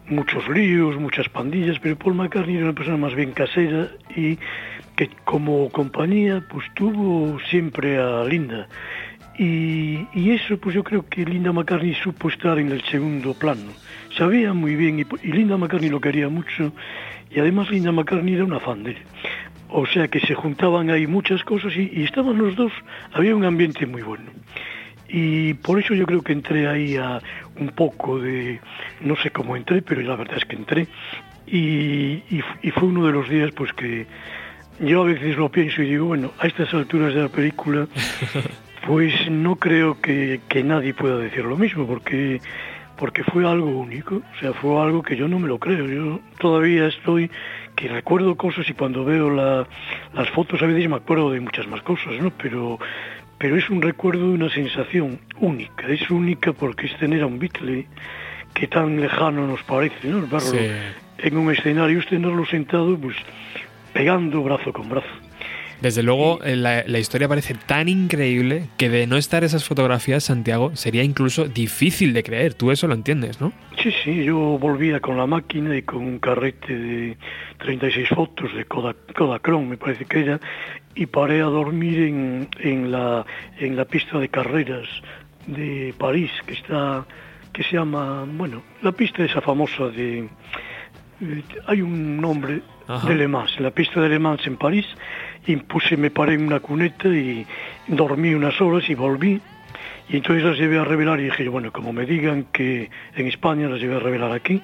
[0.07, 4.37] muchos líos, muchas pandillas, pero Paul McCartney era una persona más bien casera y
[4.95, 8.67] que como compañía pues tuvo siempre a Linda.
[9.37, 13.71] Y, y eso pues yo creo que Linda McCartney supo estar en el segundo plano.
[14.17, 16.71] Sabía muy bien y, y Linda McCartney lo quería mucho
[17.31, 18.97] y además Linda McCartney era una fan de él.
[19.69, 22.71] O sea que se juntaban ahí muchas cosas y, y estaban los dos,
[23.11, 24.29] había un ambiente muy bueno
[25.15, 27.21] Y por eso yo creo que entré ahí a
[27.59, 28.59] un poco de,
[29.01, 30.87] no sé cómo entré, pero la verdad es que entré.
[31.45, 34.07] Y, y, fue uno de los días pues que
[34.79, 37.87] yo a veces lo pienso y digo, bueno, a estas alturas de la película,
[38.87, 42.41] pues no creo que, que nadie pueda decir lo mismo, porque
[42.97, 45.85] porque fue algo único, o sea, fue algo que yo no me lo creo.
[45.87, 47.29] Yo todavía estoy
[47.75, 49.67] que recuerdo cosas y cuando veo la,
[50.13, 52.31] las fotos a veces me acuerdo de muchas más cosas, ¿no?
[52.31, 52.79] Pero,
[53.43, 55.85] pero es un recuerdo de una sensación única.
[55.89, 57.87] Es única porque es tener a un Beatle
[58.53, 60.21] que tan lejano nos parece, ¿no?
[60.21, 60.59] Verlo sí.
[61.17, 63.17] en un escenario, es tenerlo sentado, pues
[63.91, 65.09] pegando brazo con brazo.
[65.83, 70.73] Desde luego, eh, la, historia parece tan increíble que de no estar esas fotografías, Santiago,
[70.77, 72.53] sería incluso difícil de creer.
[72.53, 73.51] Tú eso lo entiendes, ¿no?
[73.81, 77.17] Sí, sí, yo volvía con la máquina y con un carrete de
[77.57, 80.39] 36 fotos de Kodachrome, me parece que era,
[80.95, 83.25] y paré a dormir en, en, la,
[83.59, 84.87] en la pista de carreras
[85.47, 87.05] de París, que está
[87.51, 90.29] que se llama, bueno, la pista esa famosa de...
[91.21, 92.61] Eh, hay un nombre
[93.05, 94.85] de Le Mans, la pista de Le Mans en París,
[95.45, 97.45] y puse, me paré en una cuneta y
[97.87, 99.41] dormí unas horas y volví.
[100.09, 103.69] Y entonces las llevé a revelar y dije, bueno, como me digan que en España
[103.69, 104.61] las llevé a revelar aquí,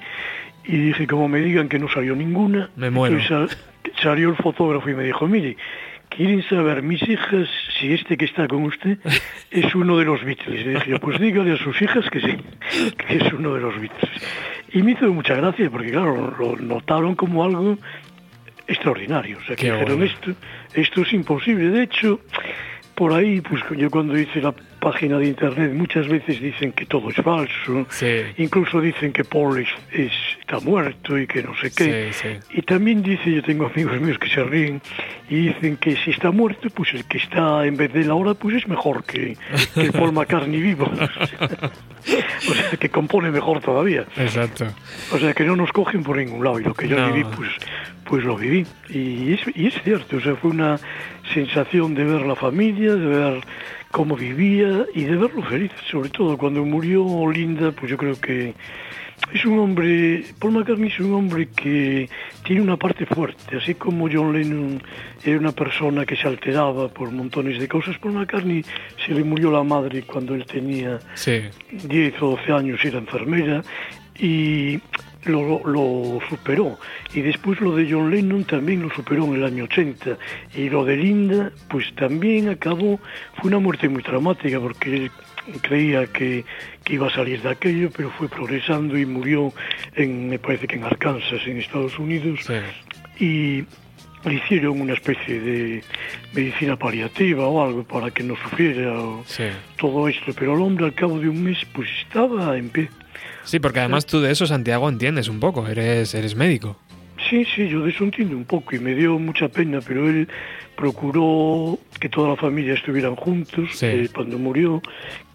[0.64, 3.18] y dije, como me digan que no salió ninguna, me muero.
[4.02, 5.56] salió el fotógrafo y me dijo, mire,
[6.10, 8.98] quieren saber mis hijas si este que está con usted
[9.50, 10.66] es uno de los Beatles.
[10.66, 12.36] Y dije, pues dígale a sus hijas que sí,
[12.98, 14.10] que es uno de los Beatles.
[14.72, 17.78] Y me hizo mucha gracia porque, claro, lo notaron como algo
[18.66, 19.38] extraordinario.
[19.38, 20.32] O sea, que dijeron esto,
[20.74, 21.70] esto es imposible.
[21.70, 22.20] De hecho,
[22.94, 27.10] por ahí, pues yo cuando hice la página de internet muchas veces dicen que todo
[27.10, 27.86] es falso,
[28.38, 32.10] incluso dicen que Paul está muerto y que no sé qué.
[32.50, 34.80] y también dice, yo tengo amigos míos que se ríen
[35.28, 38.34] y dicen que si está muerto, pues el que está en vez de la hora,
[38.34, 39.36] pues es mejor que,
[39.74, 40.90] que Paul McCartney vivo.
[40.90, 44.06] o sea, que compone mejor todavía.
[44.16, 44.66] Exacto.
[45.12, 47.50] O sea, que no nos cogen por ningún lado y lo que yo viví, pues,
[48.04, 48.66] pues lo viví.
[48.88, 50.78] Y es, y es cierto, o sea, fue una
[51.32, 53.40] sensación de ver la familia, de ver
[53.90, 58.54] cómo vivía y de verlo feliz, sobre todo cuando murió Linda, pues yo creo que
[59.32, 62.08] es un hombre, Paul McCartney es un hombre que
[62.44, 64.82] tiene una parte fuerte, así como John Lennon
[65.24, 68.64] era una persona que se alteraba por montones de cosas, Paul McCartney
[69.04, 70.98] se le murió la madre cuando él tenía
[71.70, 73.62] 10 o 12 años, era enfermera,
[74.18, 74.80] y
[75.24, 76.78] lo, lo, superó.
[77.14, 80.16] Y después lo de John Lennon también lo superó en el año 80.
[80.54, 82.98] Y lo de Linda, pues también acabó,
[83.40, 85.10] fue una muerte muy traumática porque él
[85.60, 86.44] creía que,
[86.84, 89.52] que iba a salir de aquello, pero fue progresando y murió
[89.94, 92.40] en, me parece que en Arkansas, en Estados Unidos.
[93.18, 93.64] Y
[94.24, 95.82] le hicieron una especie de
[96.34, 98.94] medicina paliativa o algo para que no sufriera
[99.76, 102.88] todo esto, pero el hombre al cabo de un mes pues estaba en pie.
[103.50, 106.76] Sí, porque además tú de eso, Santiago, entiendes un poco, eres, eres médico.
[107.28, 110.28] Sí, sí, yo de eso entiendo un poco y me dio mucha pena, pero él
[110.76, 114.80] procuró que toda la familia estuvieran juntos eh, cuando murió,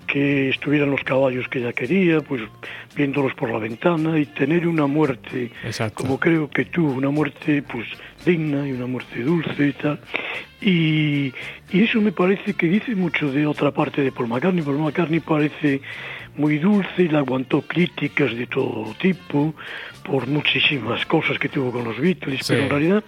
[0.07, 2.41] que estuvieran los caballos que ella quería, pues
[2.95, 5.51] viéndolos por la ventana y tener una muerte,
[5.93, 7.85] como creo que tuvo, una muerte pues
[8.25, 9.99] digna y una muerte dulce y tal.
[10.61, 11.33] Y,
[11.69, 14.63] y, eso me parece que dice mucho de otra parte de Paul McCartney.
[14.63, 15.81] Paul McCartney parece
[16.37, 19.53] muy dulce y le aguantó críticas de todo tipo
[20.03, 23.03] por muchísimas cosas que tuvo con los Beatles, pero en realidad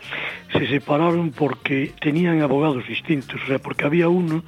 [0.52, 4.44] se separaron porque tenían abogados distintos, o sea, porque había uno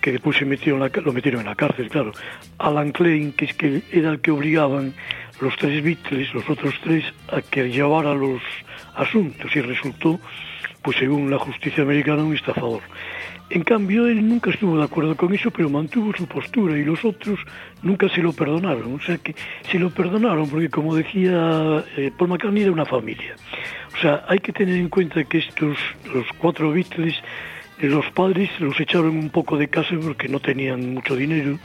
[0.00, 2.12] que después se metió en la, lo metieron en la cárcel, claro,
[2.58, 4.92] Alan Klein, que es que era el que obligaban
[5.40, 8.42] los tres Beatles, los otros tres, a que llevara los
[8.96, 10.20] asuntos y resultó,
[10.82, 12.82] pues según la justicia americana, un estafador.
[13.50, 17.04] En cambio, él nunca estuvo de acuerdo con eso, pero mantuvo su postura y los
[17.04, 17.38] otros
[17.82, 18.94] nunca se lo perdonaron.
[18.94, 19.34] O sea que
[19.70, 23.36] se lo perdonaron porque, como decía eh, Paul McCartney, era una familia.
[23.96, 25.76] O sea, hay que tener en cuenta que estos,
[26.12, 27.14] los cuatro Beatles,
[27.80, 31.58] los padres los echaron un poco de casa porque no tenían mucho dinero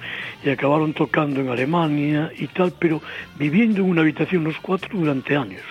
[0.43, 3.01] y acabaron tocando en Alemania y tal, pero
[3.37, 5.61] viviendo en una habitación los cuatro durante años.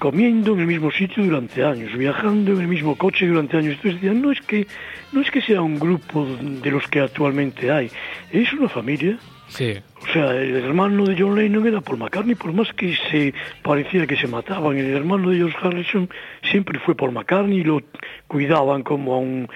[0.00, 3.74] Comiendo en el mismo sitio durante años, viajando en el mismo coche durante años.
[3.76, 4.66] Entonces decían, no es que,
[5.12, 7.88] no es que sea un grupo de los que actualmente hay,
[8.32, 9.16] es una familia
[9.50, 9.76] Sí.
[10.02, 14.06] O sea, el hermano de John Lennon era Paul McCartney, por más que se parecía
[14.06, 14.78] que se mataban.
[14.78, 16.08] El hermano de George Harrison
[16.50, 17.82] siempre fue Paul McCartney y lo
[18.28, 19.48] cuidaban como a un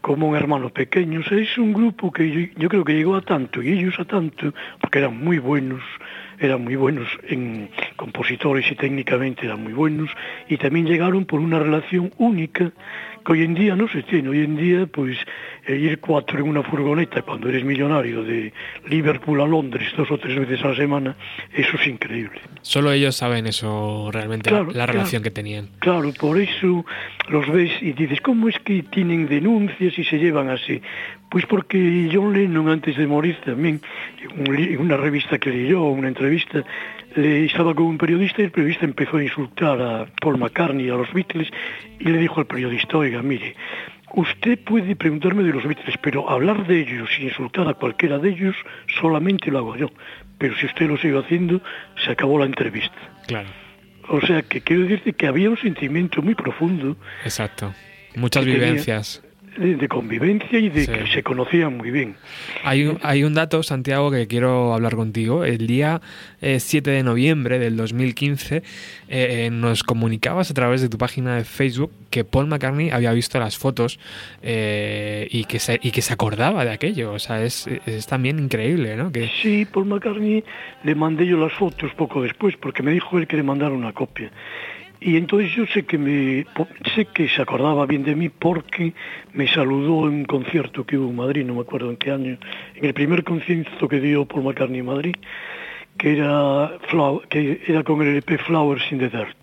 [0.00, 1.20] como un hermano pequeño.
[1.20, 4.04] O sea, es un grupo que yo, creo que llegó a tanto y ellos a
[4.04, 5.82] tanto, porque eran muy buenos
[6.38, 10.10] eran muy buenos en compositores y técnicamente eran muy buenos,
[10.48, 12.72] y también llegaron por una relación única
[13.24, 14.28] que hoy en día no se tiene.
[14.28, 15.16] Hoy en día, pues,
[15.66, 18.52] eh, ir cuatro en una furgoneta cuando eres millonario de
[18.88, 21.16] Liverpool a Londres dos o tres veces a la semana,
[21.52, 22.40] eso es increíble.
[22.60, 25.68] Solo ellos saben eso realmente, la, relación que tenían.
[25.78, 26.84] Claro, por eso
[27.28, 30.82] los ves y dices, ¿cómo es que tienen denuncias y se llevan así?
[31.34, 33.80] Pues porque John Lennon antes de morir también,
[34.46, 36.62] en una revista que leyó, una entrevista,
[37.16, 40.94] le estaba con un periodista y el periodista empezó a insultar a Paul McCartney a
[40.94, 41.48] los Beatles
[41.98, 43.56] y le dijo al periodista, oiga, mire,
[44.12, 48.28] usted puede preguntarme de los Beatles, pero hablar de ellos y insultar a cualquiera de
[48.28, 48.54] ellos
[49.00, 49.90] solamente lo hago yo.
[50.38, 51.60] Pero si usted lo sigue haciendo,
[51.96, 52.94] se acabó la entrevista.
[53.26, 53.48] Claro.
[54.08, 56.96] O sea, que quiero decirte que había un sentimiento muy profundo.
[57.24, 57.74] Exacto.
[58.14, 59.20] Muchas vivencias
[59.56, 62.16] de, convivencia y de que se conocían muy bien.
[62.64, 65.44] Hay un, hay un dato, Santiago, que quiero hablar contigo.
[65.44, 66.00] El día
[66.40, 68.62] 7 eh, de noviembre del 2015 eh,
[69.08, 73.38] eh, nos comunicabas a través de tu página de Facebook que Paul McCartney había visto
[73.38, 73.98] las fotos
[74.42, 77.12] y, que se, y que se acordaba de aquello.
[77.12, 79.10] O sea, es, es también increíble, ¿no?
[79.10, 79.30] Que...
[79.42, 80.44] Sí, Paul McCartney
[80.84, 83.92] le mandé yo las fotos poco después porque me dijo él que le mandara una
[83.92, 84.30] copia.
[85.04, 86.46] Y entonces yo sé que me
[86.94, 88.94] sé que se acordaba bien de mí porque
[89.34, 92.38] me saludó en un concierto que hubo en Madrid, no me acuerdo en qué año,
[92.74, 95.14] en el primer concierto que dio Paul McCartney en Madrid,
[95.98, 96.72] que era
[97.28, 99.36] que era con el EP Flowers in the Dirt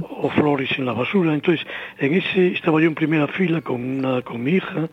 [0.00, 1.34] o Flores en la basura.
[1.34, 1.66] Entonces,
[1.98, 4.88] en ese estaba yo en primera fila con una con mi hija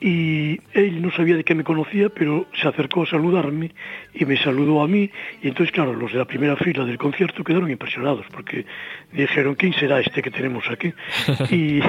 [0.00, 3.70] y él no sabía de qué me conocía, pero se acercó a saludarme
[4.12, 5.10] y me saludó a mí.
[5.42, 8.66] Y entonces, claro, los de la primera fila del concierto quedaron impresionados porque
[9.12, 10.92] dijeron, ¿quién será este que tenemos aquí?
[11.50, 11.80] Y,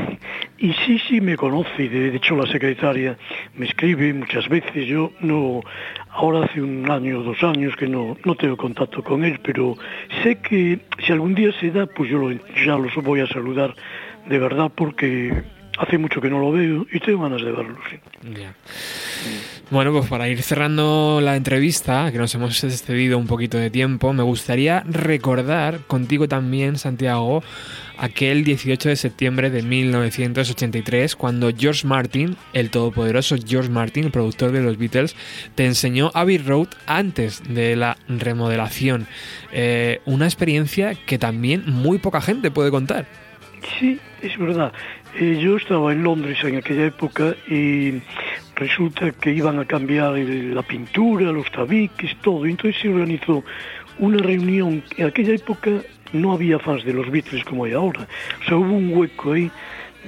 [0.60, 1.90] y sí, sí me conoce.
[1.90, 3.18] De hecho la secretaria
[3.56, 4.86] me escribe muchas veces.
[4.86, 5.62] Yo no,
[6.12, 9.76] ahora hace un año o dos años que no, no tengo contacto con él, pero
[10.24, 13.74] sé que si algún día se da, pues yo lo, ya los voy a saludar
[14.28, 15.44] de verdad porque
[15.78, 17.78] hace mucho que no lo veo y tengo ganas de verlo.
[17.90, 17.98] Sí.
[19.72, 24.14] Bueno, pues para ir cerrando la entrevista, que nos hemos excedido un poquito de tiempo,
[24.14, 27.44] me gustaría recordar contigo también, Santiago,
[27.98, 34.52] aquel 18 de septiembre de 1983, cuando George Martin, el todopoderoso George Martin, el productor
[34.52, 35.16] de los Beatles,
[35.56, 39.08] te enseñó Abbey Road antes de la remodelación.
[39.52, 43.08] Eh, una experiencia que también muy poca gente puede contar.
[43.80, 44.72] Sí, es verdad.
[45.18, 48.02] Yo estaba en Londres en aquella época y
[48.54, 52.46] resulta que iban a cambiar la pintura, los tabiques, todo.
[52.46, 53.42] Entonces se organizó
[54.00, 54.84] una reunión.
[54.98, 55.72] En aquella época
[56.12, 58.06] no había fans de los Beatles como hay ahora.
[58.42, 59.50] O sea, hubo un hueco ahí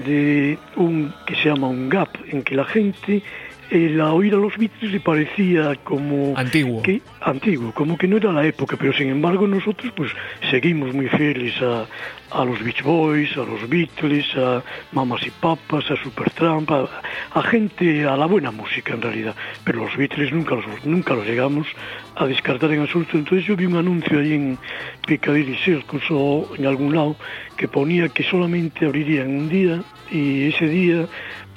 [0.06, 3.24] de un que se llama un gap en que la gente
[3.70, 6.82] el oír a los Beatles le parecía como antiguo.
[6.82, 10.12] que antiguo como que no era la época pero sin embargo nosotros pues
[10.50, 11.86] seguimos muy fieles a,
[12.32, 16.88] a los Beach Boys a los Beatles a Mamas y Papas a Supertramp a,
[17.34, 19.36] a gente a la buena música en realidad.
[19.64, 21.68] Pero los Beatles nunca los nunca los llegamos
[22.16, 23.18] a descartar en absoluto.
[23.18, 24.58] Entonces yo vi un anuncio ahí en
[25.06, 27.16] Piccadilly Circus o en algún lado
[27.56, 31.06] que ponía que solamente abrirían un día y ese día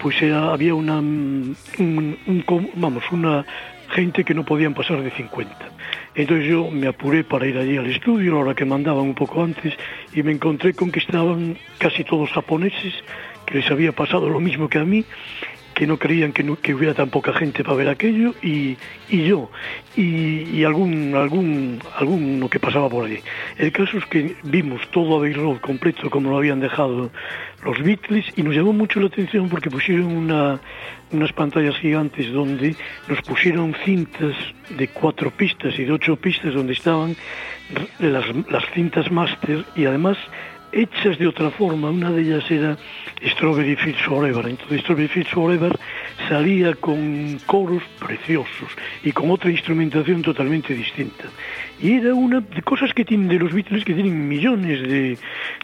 [0.00, 1.56] pues había una, un,
[2.74, 3.44] vamos, una
[3.90, 5.56] gente que no podían pasar de 50.
[6.14, 9.42] Entonces yo me apuré para ir allí al estudio, la hora que mandaban un poco
[9.42, 9.74] antes,
[10.12, 12.94] y me encontré con que estaban casi todos japoneses,
[13.46, 15.04] que les había pasado lo mismo que a mí,
[15.80, 18.76] que no creían que, que hubiera tan poca gente para ver aquello y,
[19.08, 19.50] y yo
[19.96, 23.20] y, y, algún algún alguno que pasaba por allí.
[23.56, 27.10] El caso es que vimos todo Abbey Road completo como lo habían dejado
[27.64, 30.60] los Beatles y nos llamó mucho la atención porque pusieron una,
[31.12, 32.76] unas pantallas gigantes donde
[33.08, 34.36] nos pusieron cintas
[34.76, 37.16] de cuatro pistas y de ocho pistas donde estaban
[38.00, 40.18] las, las cintas máster y además
[40.72, 41.90] hechas de otra forma.
[41.90, 42.76] Una de ellas era
[43.22, 44.46] Strawberry Fields Forever.
[44.46, 45.78] Entonces Strawberry Fields Forever
[46.28, 48.68] salía con coros preciosos
[49.02, 51.24] y con otra instrumentación totalmente distinta.
[51.82, 55.18] Y era una de cosas que tienen de los Beatles que tienen millones de,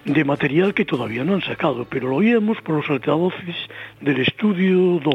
[0.04, 3.56] de material que todavía no han sacado, pero lo oíamos por los altavoces
[4.00, 5.14] del estudio 2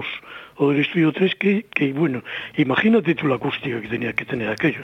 [0.58, 2.24] o del estudio 3 que, que, bueno,
[2.56, 4.82] imagínate tú la acústica que tenía que tener aquello.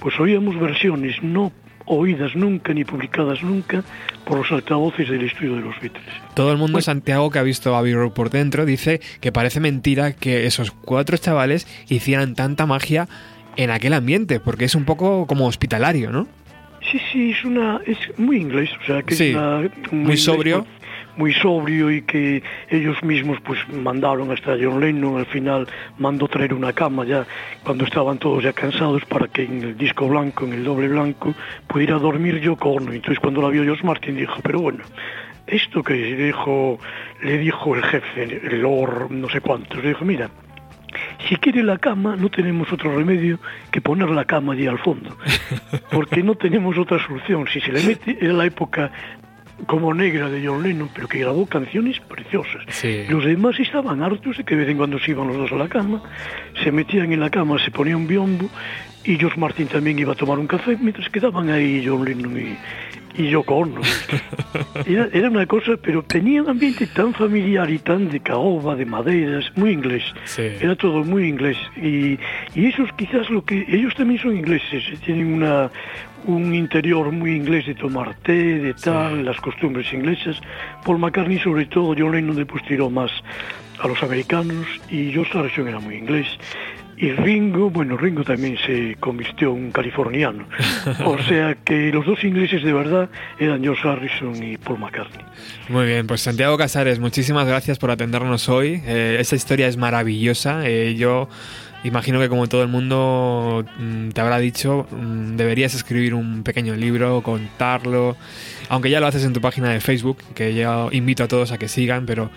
[0.00, 1.52] Pues oíamos versiones no
[1.88, 3.82] oídas nunca ni publicadas nunca
[4.24, 6.04] por los altavoces del estudio de los Beatles.
[6.34, 9.60] Todo el mundo Santiago que ha visto a Abbey Road por dentro dice que parece
[9.60, 13.08] mentira que esos cuatro chavales hicieran tanta magia
[13.56, 16.28] en aquel ambiente, porque es un poco como hospitalario, ¿no?
[16.90, 20.64] Sí, sí, es una es muy inglés, o sea, que es una, muy, sobrio.
[21.18, 25.66] Muy sobrio y que ellos mismos pues mandaron hasta John Lennon, al final
[25.98, 27.26] mandó traer una cama ya
[27.64, 31.34] cuando estaban todos ya cansados para que en el disco blanco, en el doble blanco,
[31.66, 34.84] pudiera dormir yo con Entonces cuando la vio George Martin dijo, pero bueno,
[35.46, 36.78] esto que dijo,
[37.22, 40.30] le dijo el jefe, el Lord no sé cuántos, le dijo, mira,
[41.28, 43.38] si quiere la cama, no tenemos otro remedio
[43.70, 45.16] que poner la cama allí al fondo,
[45.90, 47.46] porque no tenemos otra solución.
[47.52, 48.90] Si se le mete, era la época
[49.66, 52.64] como negra de John Lennon, pero que grabó canciones preciosas.
[53.08, 55.56] Los demás estaban hartos de que de vez en cuando se iban los dos a
[55.56, 56.02] la cama,
[56.62, 58.48] se metían en la cama, se ponía un biombo,
[59.04, 62.56] y George Martin también iba a tomar un café, mientras quedaban ahí John Lennon y,
[63.18, 63.74] y yo con
[64.86, 68.84] era, era, una cosa, pero tenía un ambiente tan familiar y tan de caoba, de
[68.84, 70.04] maderas, muy inglés.
[70.36, 71.56] Era todo muy inglés.
[71.76, 72.18] Y,
[72.54, 73.64] y eso es quizás lo que...
[73.68, 75.70] Ellos también son ingleses, eh, tienen una,
[76.26, 80.40] un interior muy inglés de tomar té, de tal, las costumbres inglesas.
[80.84, 83.10] Paul McCartney, sobre todo, John Lennon después tiró más
[83.80, 86.26] a los americanos y George Harrison era muy inglés.
[87.00, 90.44] Y Ringo, bueno, Ringo también se convirtió en un californiano.
[91.04, 93.08] O sea que los dos ingleses de verdad
[93.38, 95.24] eran George Harrison y Paul McCartney.
[95.68, 98.82] Muy bien, pues Santiago Casares, muchísimas gracias por atendernos hoy.
[98.84, 100.66] Eh, esta historia es maravillosa.
[100.66, 101.28] Eh, yo
[101.84, 106.74] imagino que como todo el mundo mm, te habrá dicho, mm, deberías escribir un pequeño
[106.74, 108.16] libro, contarlo,
[108.68, 111.58] aunque ya lo haces en tu página de Facebook, que yo invito a todos a
[111.58, 112.30] que sigan, pero,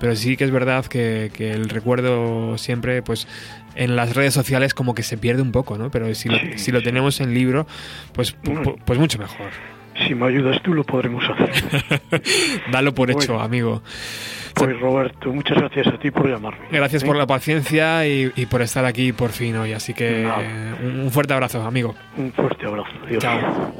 [0.00, 3.26] pero sí que es verdad que, que el recuerdo siempre pues
[3.74, 5.90] en las redes sociales como que se pierde un poco, ¿no?
[5.90, 7.66] Pero si lo, si lo tenemos en libro,
[8.12, 8.36] pues,
[8.84, 9.77] pues mucho mejor.
[10.06, 12.22] Si me ayudas tú, lo podremos hacer.
[12.72, 13.82] Dalo por hecho, amigo.
[14.54, 16.66] Pues Roberto, muchas gracias a ti por llamarme.
[16.70, 19.72] Gracias por la paciencia y, por estar aquí por fin hoy.
[19.72, 20.28] Así que
[20.82, 21.94] un fuerte abrazo, amigo.
[22.16, 22.90] Un fuerte abrazo.
[23.06, 23.22] Adiós.
[23.22, 23.72] Chao.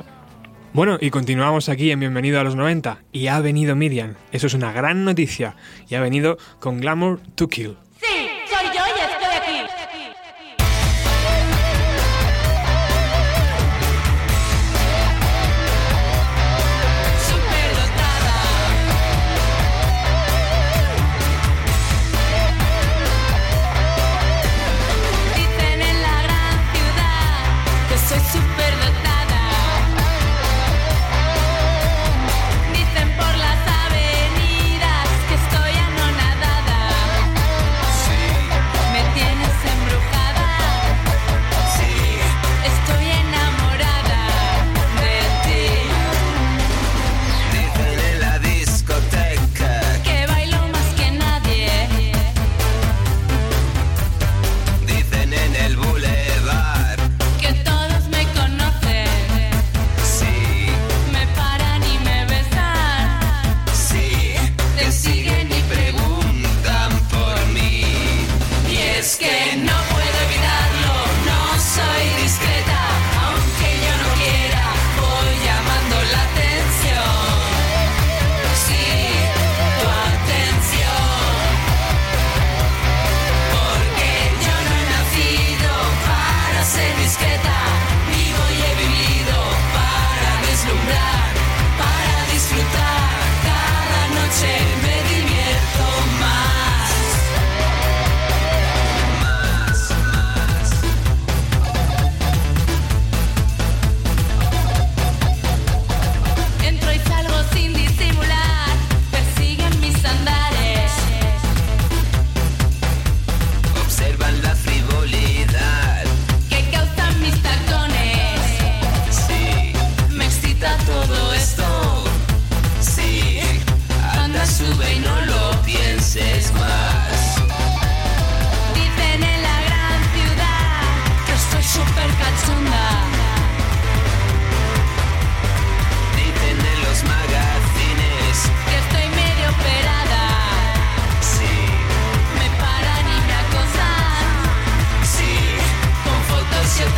[0.73, 2.99] Bueno, y continuamos aquí en Bienvenido a los 90.
[3.11, 4.15] Y ha venido Miriam.
[4.33, 5.57] Eso es una gran noticia.
[5.89, 7.77] Y ha venido con Glamour to Kill.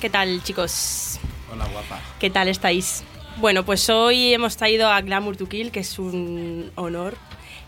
[0.00, 1.18] ¿qué tal chicos?
[1.52, 2.00] Hola guapa.
[2.18, 3.02] ¿Qué tal estáis?
[3.38, 7.16] Bueno, pues hoy hemos traído a Glamour to Kill, que es un honor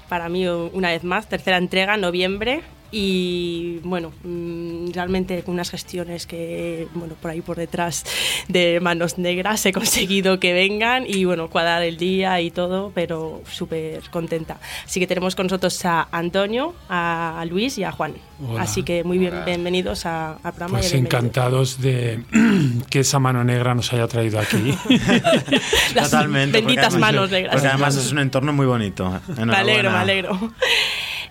[0.09, 6.27] para mí una vez más, tercera entrega, noviembre, y bueno, mm, realmente con unas gestiones
[6.27, 8.05] que, bueno, por ahí por detrás
[8.49, 13.43] de manos negras he conseguido que vengan y bueno, cuadrar el día y todo, pero
[13.51, 14.59] súper contenta.
[14.85, 18.15] Así que tenemos con nosotros a Antonio, a Luis y a Juan.
[18.59, 20.79] Así que muy bien, bienvenidos a, al programa.
[20.79, 22.25] Pues encantados de
[22.91, 24.57] que esa mano negra nos haya traído aquí.
[25.95, 26.59] Las Totalmente.
[26.59, 27.55] Benditas manos negras.
[27.55, 29.21] Porque además es un entorno muy bonito.
[29.37, 30.53] Me alegro, me alegro.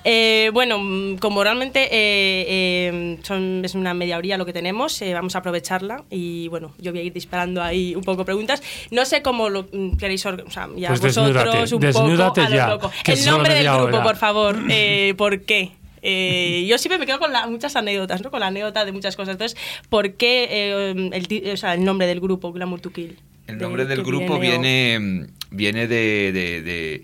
[0.05, 0.77] Eh, bueno,
[1.19, 6.03] como realmente eh, eh, son, es una media hora lo que tenemos, vamos a aprovecharla
[6.09, 8.61] y bueno, yo voy a ir disparando ahí un poco preguntas.
[8.91, 12.67] No sé cómo lo mm, queréis, o sea, ya pues vosotros un poco a lo
[12.67, 12.91] loco.
[13.05, 14.57] El nombre del grupo, por favor,
[15.17, 15.71] ¿por qué?
[16.01, 18.31] yo siempre me quedo con muchas anécdotas, ¿no?
[18.31, 19.33] Con la anécdota de muchas cosas.
[19.33, 19.59] Entonces,
[19.89, 23.17] ¿por qué el, o sea, el, nombre del grupo, Glamour to Kill?
[23.47, 27.03] El nombre del grupo viene, viene de de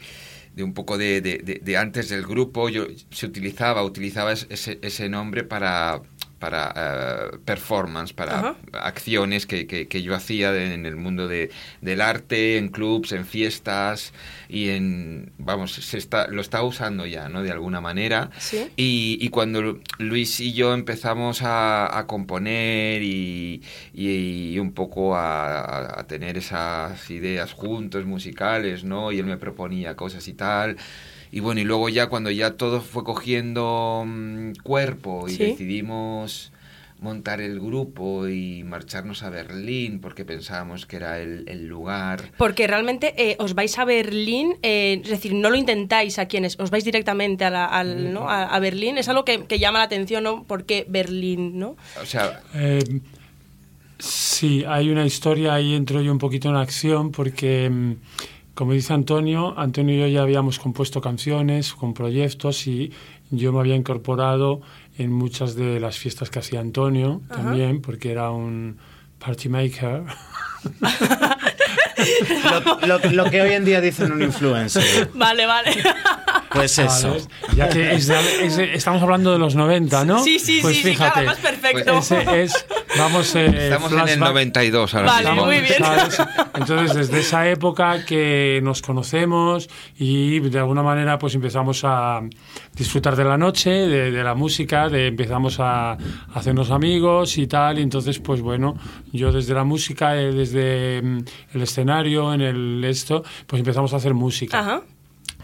[0.63, 6.01] un poco de, de, antes del grupo, yo se utilizaba, utilizaba ese, ese nombre para,
[6.39, 11.49] para eh, performance, para acciones que, que, yo hacía en el mundo de,
[11.81, 14.13] del arte, en clubs, en fiestas
[14.49, 17.41] y en, vamos, se está, lo está usando ya, ¿no?
[17.41, 18.29] De alguna manera.
[18.75, 23.61] Y, y, cuando Luis y yo empezamos a, a componer y,
[23.93, 29.11] y, un poco a, a, tener esas ideas juntos, musicales, ¿no?
[29.11, 30.77] Y él me proponía cosas y tal.
[31.35, 36.53] Y bueno, y luego ya cuando ya todo fue cogiendo mm, cuerpo y decidimos
[37.01, 42.31] montar el grupo y marcharnos a Berlín porque pensábamos que era el, lugar.
[42.37, 46.57] Porque realmente eh, os vais a Berlín, eh, es decir, no lo intentáis a quienes,
[46.57, 48.29] os vais directamente a, al, ¿no?
[48.29, 48.97] a, Berlín.
[48.97, 50.43] Es algo que, llama la atención, ¿no?
[50.45, 51.75] ¿Por qué Berlín, no?
[52.01, 52.43] O sea...
[52.53, 53.01] Eh,
[53.99, 57.97] sí, hay una historia, ahí entro yo un poquito en acción porque...
[58.55, 62.93] Como dice Antonio, Antonio y yo ya habíamos compuesto canciones con proyectos y
[63.29, 64.61] yo me había incorporado
[64.97, 68.77] en muchas de las fiestas que hacía Antonio también, porque era un
[69.19, 70.03] party maker.
[73.11, 75.09] lo, que hoy en día dicen un influencer.
[75.13, 75.71] Vale, vale.
[76.55, 77.17] Pues eso.
[77.55, 80.23] Ya que estamos hablando de los 90, ¿no?
[80.23, 81.99] Sí, sí, pues sí, fíjate, sí, más perfecto.
[82.33, 82.65] es,
[82.97, 85.83] vamos, eh, estamos en el 92 ahora vale, muy bien.
[86.53, 92.21] Entonces, desde esa época que nos conocemos y de alguna manera pues empezamos a
[92.73, 95.97] disfrutar de la noche, de, de la música, de empezamos a,
[96.33, 97.79] hacernos amigos y tal.
[97.79, 98.75] Y entonces, pues bueno,
[99.11, 101.19] yo desde la música, eh, desde mm,
[101.53, 104.59] el escenario, en el esto, pues empezamos a hacer música.
[104.59, 104.81] Ajá.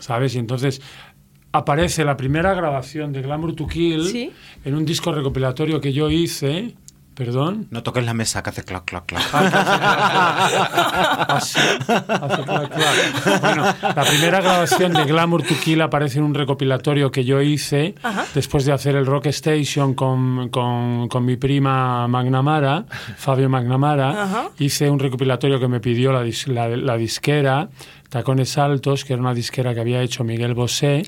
[0.02, 0.36] ¿Sabes?
[0.36, 0.82] Y entonces
[1.53, 4.34] aparece la primera grabación de Glamour to Kill
[4.65, 6.76] en un disco recopilatorio que yo hice.
[7.14, 7.68] ¿Perdón?
[7.72, 9.22] No toques la mesa, que hace clac, clac, clac.
[11.28, 13.41] Así, hace clac, clac.
[13.41, 17.95] Bueno, la primera grabación de Glamour to Kill aparece en un recopilatorio que yo hice
[18.34, 22.86] después de hacer el Rock Station con, con, con mi prima Magnamara,
[23.18, 24.49] Fabio Magnamara.
[24.57, 27.68] Hice un recopilatorio que me pidió la, la, la disquera
[28.11, 31.03] Tacones Altos, que era una disquera que había hecho Miguel Bosé,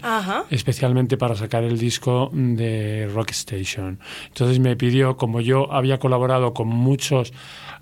[0.49, 3.99] especialmente para sacar el disco de Rock Station.
[4.27, 7.34] Entonces me pidió, como yo había colaborado con muchos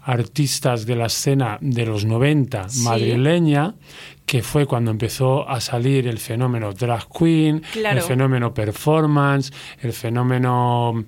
[0.01, 3.75] artistas de la escena de los 90 madrileña,
[4.25, 11.05] que fue cuando empezó a salir el fenómeno drag queen, el fenómeno performance, el fenómeno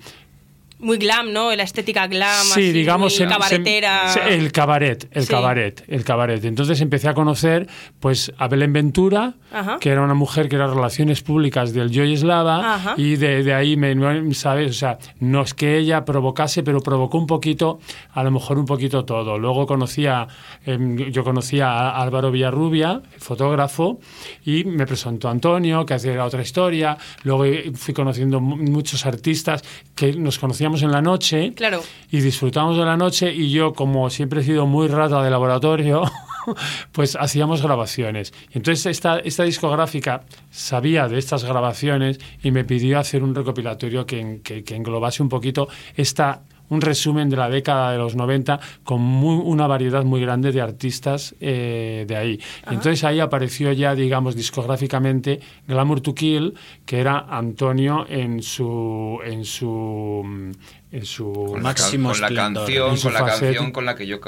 [0.84, 1.56] muy glam, ¿no?
[1.56, 4.14] La estética glam, sí, digamos, el cabaretera.
[4.28, 6.44] el cabaret, el cabaret, el cabaret.
[6.46, 7.68] Entonces empecé a conocer,
[8.00, 9.34] pues, a Belén Ventura,
[9.80, 14.34] que era una mujer que era relaciones públicas del Joy Eslava, y de, ahí me,
[14.34, 14.72] ¿sabes?
[14.72, 17.80] O sea, no es que ella provocase, pero provocó un poquito,
[18.12, 19.38] a lo mejor un poquito todo.
[19.38, 20.28] Luego conocía,
[20.66, 24.00] em, yo conocía a Álvaro Villarrubia, fotógrafo,
[24.46, 26.98] y me presentó a Antonio, que hacía otra historia.
[27.24, 27.46] Luego
[27.76, 29.64] fui conociendo muchos artistas
[29.96, 31.82] que nos conocíamos en la noche claro.
[32.12, 36.04] y disfrutamos de la noche y yo, como siempre he sido muy rata de laboratorio,
[36.92, 38.34] pues hacíamos grabaciones.
[38.54, 44.06] Y entonces esta, esta discográfica sabía de estas grabaciones y me pidió hacer un recopilatorio
[44.06, 46.42] que, que, englobase un poquito esta
[46.74, 51.36] un resumen de la década de los 90 con una variedad muy grande de artistas
[51.40, 52.40] eh, de ahí.
[52.68, 56.54] entonces ahí apareció ya, digamos, discográficamente Glamour to Kill,
[56.86, 60.52] que era Antonio en su en su
[60.92, 64.20] en su máximo con la canción, con la canción con la que yo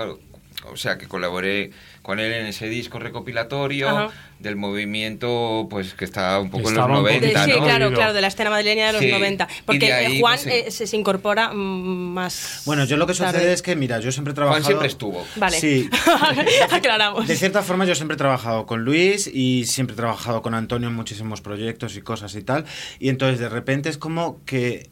[0.71, 1.71] o sea, que colaboré
[2.05, 4.09] con él en ese disco recopilatorio Ajá.
[4.37, 7.59] del movimiento, pues que estaba un poco Estaba en los un poco- 90, De- sí,
[7.59, 7.65] ¿no?
[7.65, 9.09] claro, claro, de la escena madrileña de los Sí.
[9.09, 9.47] 90.
[9.49, 12.61] Y Porque ahí, eh, Juan pues, eh, se, se incorpora mm, más.
[12.67, 13.53] Bueno, yo lo que sucede tarde.
[13.53, 14.61] es que, mira, yo siempre he trabajado...
[14.61, 15.25] Juan siempre estuvo.
[15.37, 15.59] Vale.
[15.59, 15.89] Sí.
[16.71, 17.27] Aclaramos.
[17.27, 20.89] De cierta forma, yo siempre he trabajado con Luis y siempre he trabajado con Antonio
[20.89, 22.65] en muchísimos proyectos y cosas y tal.
[22.99, 24.89] Y entonces, de repente, es como que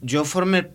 [0.00, 0.68] yo formé.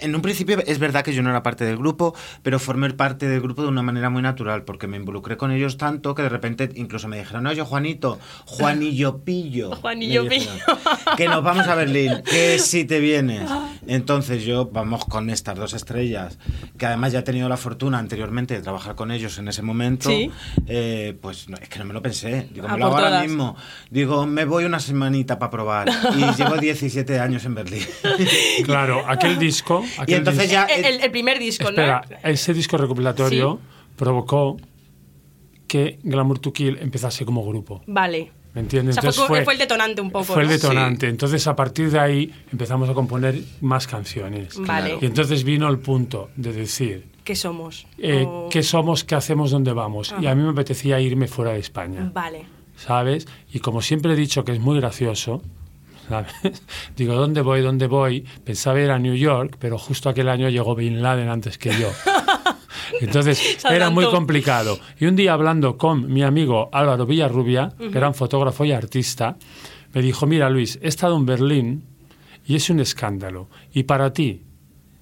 [0.00, 3.28] En un principio es verdad que yo no era parte del grupo, pero formé parte
[3.28, 6.28] del grupo de una manera muy natural, porque me involucré con ellos tanto que de
[6.28, 9.74] repente incluso me dijeron, oye Juanito, Juanillo Pillo.
[9.80, 11.16] Juanillo dijeron, Pillo.
[11.16, 13.50] Que nos vamos a Berlín, que si te vienes.
[13.86, 16.38] Entonces yo, vamos con estas dos estrellas,
[16.78, 20.08] que además ya he tenido la fortuna anteriormente de trabajar con ellos en ese momento,
[20.10, 20.30] Sí.
[20.66, 22.48] eh, pues no, es que no me lo pensé.
[22.52, 23.26] Digo, A me lo hago por ahora todas.
[23.28, 23.56] mismo.
[23.90, 25.88] Digo, me voy una semanita para probar.
[26.16, 27.82] Y llevo 17 años en Berlín.
[28.64, 29.55] Claro, aquel disco.
[29.64, 30.64] y aquel entonces disco- ya...
[30.66, 32.28] El, el- el primer disco, Espera, ¿no?
[32.30, 33.58] ese disco recopilatorio
[33.96, 34.56] provocó
[35.66, 37.82] que Glamour to Kill empezase como grupo.
[37.86, 38.32] Vale.
[38.54, 38.96] ¿Me entiendes?
[38.96, 40.24] O sea, fue, Entonces fue el detonante un poco.
[40.24, 40.54] fue el ¿no?
[40.54, 41.08] detonante.
[41.08, 44.58] Entonces, a partir de ahí empezamos a componer más canciones.
[44.60, 44.96] Vale.
[45.00, 47.86] Y entonces vino el punto de decir, ¿Qué somos?
[47.98, 50.14] eh, O- ¿qué somos, qué hacemos, dónde vamos?
[50.20, 52.46] Y a mí me apetecía irme fuera de España, Vale.
[52.76, 53.26] ¿sabes?
[53.52, 55.42] Y como siempre he dicho que es muy gracioso,
[56.08, 56.32] ¿sabes?
[56.96, 58.24] Digo, ¿dónde voy, dónde voy?
[58.44, 61.90] Pensaba ir a New York, pero justo aquel año llegó Bin Laden antes que yo.
[63.00, 64.78] Entonces era muy complicado.
[64.98, 69.36] Y un día hablando con mi amigo Álvaro Villarrubia, que era un fotógrafo y artista,
[69.92, 71.84] me dijo, mira Luis, he estado en Berlín
[72.46, 73.48] y es un escándalo.
[73.72, 74.44] Y para ti,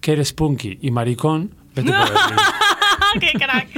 [0.00, 2.36] que eres punky y maricón, vete por Berlín.
[3.20, 3.68] ¡Qué crack!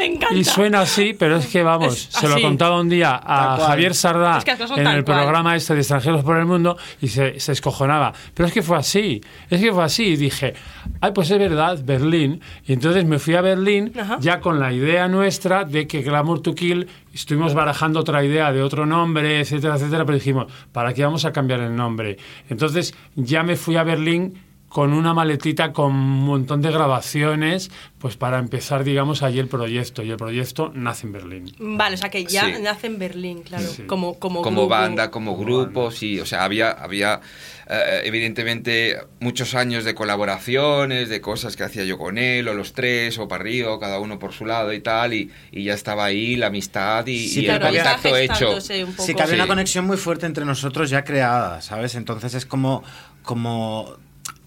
[0.00, 0.34] Me encanta.
[0.34, 3.58] Y suena así, pero es que vamos, Es se lo contaba un día a.
[3.58, 5.18] Javier Sardá Es que en el cual.
[5.18, 8.14] programa este de Extranjeros por el Mundo y se, se escojonaba.
[8.32, 9.20] Pero es que fue así,
[9.50, 10.04] es que fue así.
[10.04, 10.54] Y dije,
[11.02, 12.40] ay, pues es verdad, Berlín.
[12.66, 14.16] Y entonces me fui a Berlín Ajá.
[14.20, 18.62] ya con la idea nuestra de que Glamour to Kill, estuvimos barajando otra idea de
[18.62, 22.16] otro nombre, etcétera, etcétera, pero dijimos, ¿para qué vamos a cambiar el nombre?
[22.48, 28.16] Entonces ya me fui a Berlín con una maletita con un montón de grabaciones, pues
[28.16, 30.02] para empezar, digamos, allí el proyecto.
[30.04, 31.52] Y el proyecto nace en Berlín.
[31.58, 32.62] Vale, o sea que ya Sí.
[32.62, 33.66] nace en Berlín, claro.
[33.66, 33.82] Sí.
[33.82, 34.68] Como, como, como grupo.
[34.68, 37.20] banda, como grupo, sí, o sea, había, había
[37.68, 42.72] eh, evidentemente muchos años de colaboraciones, de cosas que hacía yo con él, o los
[42.72, 46.04] tres, o para arriba, cada uno por su lado y tal, y, y ya estaba
[46.04, 48.50] ahí la amistad y, Sí, y pero el contacto hecho.
[48.86, 49.04] un poco.
[49.04, 49.40] Sí, que había Sí.
[49.40, 51.96] una conexión muy fuerte entre nosotros ya creada, ¿sabes?
[51.96, 52.84] Entonces es como...
[53.24, 53.96] como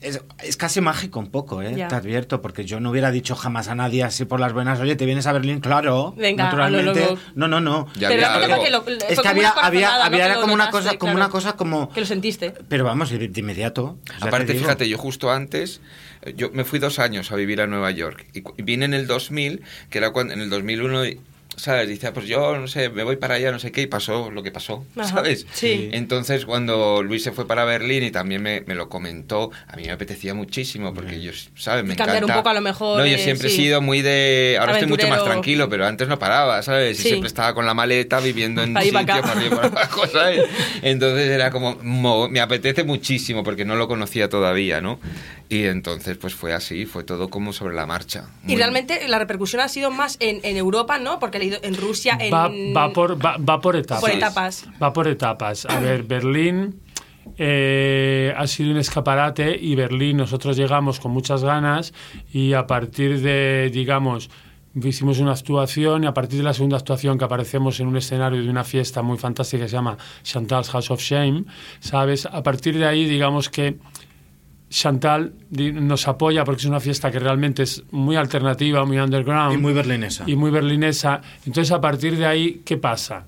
[0.03, 1.73] es, es casi mágico un poco, ¿eh?
[1.73, 4.95] Te advierto, porque yo no hubiera dicho jamás a nadie así por las buenas, oye,
[4.95, 5.59] ¿te vienes a Berlín?
[5.59, 7.17] Claro, Venga, naturalmente.
[7.35, 7.87] No, no, no.
[7.95, 8.63] Ya Pero había algo.
[8.63, 11.89] que lo- fue Es que había, había, había como una cosa, como una cosa como...
[11.89, 12.51] Que lo sentiste.
[12.67, 13.97] Pero vamos, de, de inmediato.
[14.21, 15.81] Aparte, fíjate, yo justo antes,
[16.21, 19.07] eh, yo me fui dos años a vivir a Nueva York y vine en el
[19.07, 21.03] 2000, que era cuando en el 2001,
[21.57, 21.87] ¿sabes?
[21.87, 24.31] Dice, "Ah, pues yo, no sé, me voy para allá, no sé qué, y pasó
[24.31, 25.45] lo que pasó, Ajá, ¿sabes?
[25.53, 25.89] sí.
[25.93, 29.83] Entonces, cuando Luis se fue para Berlín y también me, me lo comentó, a mí
[29.83, 31.83] me apetecía muchísimo, porque yo, ¿sabes?
[31.85, 33.55] Me Cambiar un poco a lo mejor, No, yo eh, siempre sí.
[33.55, 34.57] he sido muy de...
[34.59, 35.31] Ahora estoy mucho más Aventurero.
[35.33, 36.99] tranquilo, pero antes no paraba, ¿sabes?
[36.99, 37.07] Y Sí.
[37.09, 40.43] siempre estaba con la maleta viviendo en ahí, sitio, para arriba, para abajo, ¿sabes?
[40.81, 44.99] Entonces era como, mo- me apetece muchísimo porque no lo conocía todavía, ¿no?
[45.49, 48.25] Y entonces pues fue así, fue todo como sobre la marcha.
[48.43, 51.19] Y Muy- realmente la repercusión ha sido más en, en Europa, ¿no?
[51.19, 52.33] Porque en Rusia, en...
[52.33, 54.01] Va, va por, va, va por etapas.
[54.01, 54.65] Por etapas.
[54.81, 55.65] Va por etapas.
[55.65, 56.79] A ver, Berlín
[57.37, 61.93] eh, ha sido un escaparate y Berlín nosotros llegamos con muchas ganas
[62.31, 64.29] y a partir de, digamos,
[64.75, 68.41] hicimos una actuación y a partir de la segunda actuación que aparecemos en un escenario
[68.41, 71.45] de una fiesta muy fantástica que se llama Chantal's House of Shame,
[71.79, 72.25] ¿sabes?
[72.25, 73.77] A partir de ahí, digamos que
[74.73, 79.57] Chantal nos apoya porque es una fiesta que realmente es muy alternativa, muy underground Y
[79.61, 80.23] muy berlinesa.
[80.25, 81.21] y muy berlinesa.
[81.45, 83.27] Entonces, a partir de ahí, ¿qué pasa?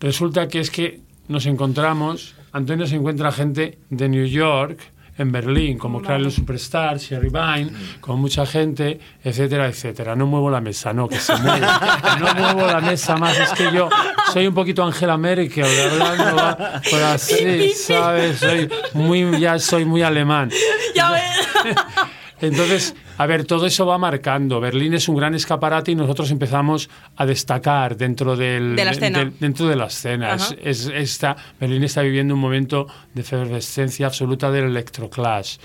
[0.00, 4.78] Resulta que es que nos encontramos, Antonio se encuentra gente de New York,
[5.18, 7.70] en Berlín, como Crowley Superstar, Sherry Vine,
[8.00, 10.16] con mucha gente, etcétera, etcétera.
[10.16, 11.66] No muevo la mesa, no, que se mueve.
[12.20, 13.88] No muevo la mesa más, es que yo
[14.32, 18.38] soy un poquito Angela Merkel, hablando va, por así, ¿sabes?
[18.38, 20.50] Soy muy, ya soy muy alemán.
[20.94, 21.76] Ya ves.
[22.42, 24.60] Entonces, a ver, todo eso va marcando.
[24.60, 29.18] Berlín es un gran escaparate y nosotros empezamos a destacar dentro del, De la escena.
[29.20, 30.34] del- dentro de la escena.
[30.34, 30.54] Ajá.
[30.62, 35.56] Es, es- está, Berlín está viviendo un momento de efervescencia absoluta del electroclash.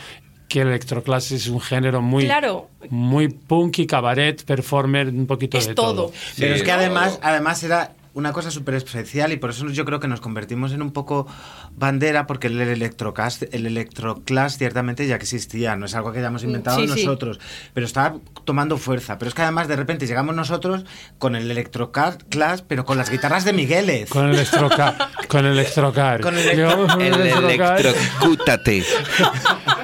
[0.47, 2.69] Que el electroclash es un género muy, Claro.
[2.89, 5.93] muy punky, cabaret, performer, un poquito Es de todo.
[5.93, 6.11] todo.
[6.37, 9.85] Pero Sí, es que además, además era una cosa súper especial y por eso yo
[9.85, 11.27] creo que nos convertimos en un poco
[11.75, 16.83] bandera porque el electrocast, el electroclass ciertamente ya existía, no es algo que hayamos inventado
[16.83, 17.39] nosotros,
[17.75, 19.19] pero estaba tomando fuerza.
[19.19, 20.83] Pero es que además de repente llegamos nosotros
[21.19, 24.09] con el electroclass, pero con las guitarras de Migueles.
[24.09, 24.97] Con el electrocar.
[25.27, 26.19] con el electrocar.
[26.21, 26.47] Con el,
[27.13, 28.83] electrocútate.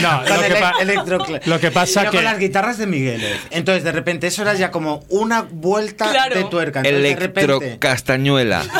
[0.00, 2.16] No, lo, que lo, que pasa que...
[2.16, 3.38] con las guitarras de Migueles.
[3.50, 6.82] Entonces, de repente, eso era ya como una vuelta de tuerca.
[6.82, 8.62] Electrocastañuela.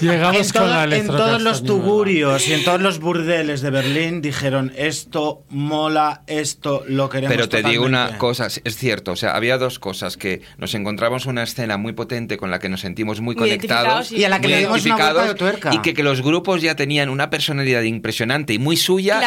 [0.00, 4.22] Llegamos en, con la en todos los tugurios y en todos los burdeles de Berlín
[4.22, 7.36] dijeron esto mola, esto lo queremos.
[7.36, 11.26] Pero te digo una cosa, es cierto, o sea, había dos cosas que nos encontramos
[11.26, 14.48] una escena muy potente con la que nos sentimos muy, conectados y a la que
[14.48, 15.74] le dimos una de tuerca.
[15.74, 19.20] y que, que, los grupos ya tenían una personalidad impresionante y muy suya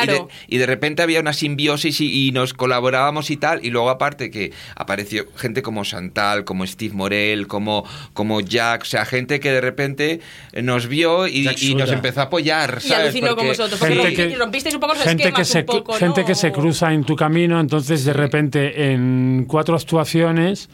[0.47, 4.51] y, de, repente había una simbiosis y, nos colaborábamos y tal y luego aparte que
[4.75, 9.61] apareció gente como Chantal, como Steve Morel, como como Jack, o sea, gente que de
[9.61, 10.19] repente
[10.61, 11.43] nos vio y,
[11.75, 12.79] nos empezó a apoyar.
[12.83, 13.79] Y alucinó con vosotros.
[13.79, 16.93] Gente que, rompisteis un poco los gente que se, un poco, Gente que se cruza
[16.93, 20.69] en tu camino, entonces de repente en cuatro actuaciones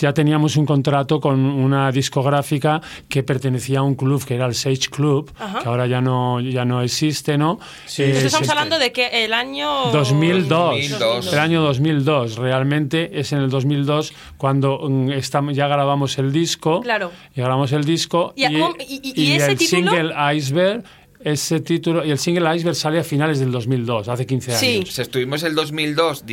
[0.00, 4.54] ya teníamos un contrato con una discográfica que pertenecía a un club que era el
[4.54, 5.30] Sage Club,
[5.62, 7.58] que ahora ya no, ya no existe, ¿no?
[7.86, 8.02] Sí.
[8.02, 12.36] Eh, estamos hablando de que el año 2002, El año 2002.
[12.36, 16.80] Realmente es en el 2002 cuando mm, estamos, ya grabamos el disco.
[16.80, 17.12] Claro.
[17.34, 18.32] Y grabamos el disco.
[18.34, 19.90] Y, y, el título?
[19.90, 20.84] single Iceberg
[21.22, 24.88] ese título y el single Iceberg sale a finales del 2002, hace 15 años.
[24.88, 25.02] Sí.
[25.02, 26.24] estuvimos el 2002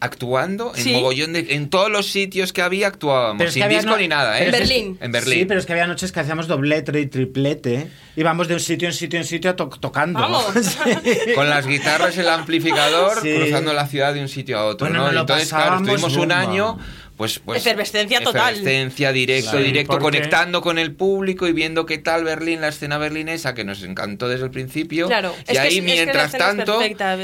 [0.00, 4.38] actuando en mogollón de en todos los sitios que había actuábamos sin disco ni nada
[4.40, 4.46] ¿eh?
[4.46, 4.98] en Berlín.
[5.00, 5.38] en Berlín.
[5.40, 8.88] Sí pero es que había noches que hacíamos doblete y triplete íbamos de un sitio
[8.88, 10.20] en sitio en sitio tocando.
[11.34, 15.10] Con las guitarras el amplificador cruzando la ciudad de un sitio a otro ¿no?
[15.10, 16.78] entonces claro estuvimos un año
[17.16, 18.54] pues, pues efervescencia total.
[18.54, 23.54] efervescencia directo directo conectando con el público y viendo qué tal Berlín la escena berlinesa
[23.54, 25.06] que nos encantó desde el principio.
[25.06, 25.32] Claro.
[25.48, 26.80] y ahí mientras tanto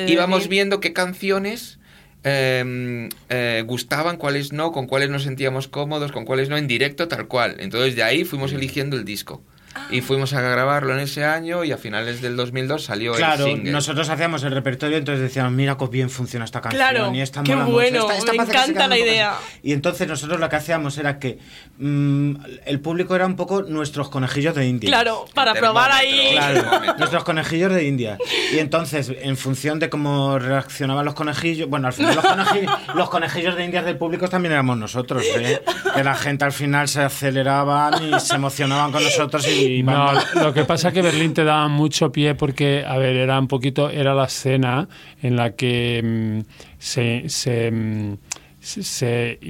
[0.06, 1.79] íbamos viendo qué canciones
[2.22, 7.08] Em, eh, gustaban, cuáles no, con cuáles nos sentíamos cómodos, con cuáles no, en directo
[7.08, 7.56] tal cual.
[7.60, 9.42] Entonces de ahí fuimos eligiendo el disco.
[9.90, 13.54] Y fuimos a grabarlo en ese año y a finales del 2002 salió claro, el
[13.54, 13.72] single.
[13.72, 16.80] nosotros hacíamos el repertorio, entonces decíamos, mira cómo bien funciona esta canción.
[16.80, 19.34] Claro, y esta qué bueno, me encanta la idea.
[19.62, 21.38] Y entonces nosotros lo que hacíamos era que
[21.78, 22.34] mm,
[22.66, 24.90] el público era un poco nuestros conejillos de India.
[24.90, 26.30] Claro, para probar ahí.
[26.32, 28.18] Claro, nuestros conejillos de India.
[28.52, 33.10] Y entonces, en función de cómo reaccionaban los conejillos, bueno, al final los conejillos, los
[33.10, 35.62] conejillos de India del público también éramos nosotros, ¿eh?
[35.94, 40.12] Que la gente al final se aceleraban y se emocionaban con nosotros y no,
[40.42, 43.48] lo que pasa es que Berlín te daba mucho pie porque, a ver, era un
[43.48, 44.88] poquito, era la escena
[45.22, 46.40] en la que mm,
[46.78, 48.16] se, se, mm,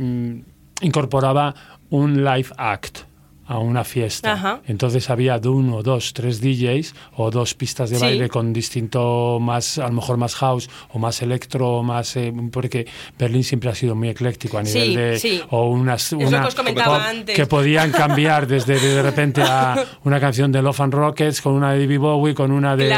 [0.00, 0.44] mm,
[0.82, 1.54] incorporaba
[1.90, 3.09] un live act
[3.50, 4.60] a una fiesta.
[4.68, 9.76] Entonces había de uno, dos, tres DJs o dos pistas de baile con distinto más,
[9.78, 12.86] a lo mejor más house o más electro, más eh, porque
[13.18, 16.48] Berlín siempre ha sido muy ecléctico a nivel de o unas una,
[17.26, 21.72] que, podían cambiar desde de repente a una canción de Love and Rockets con una
[21.72, 22.88] de David Bowie con una de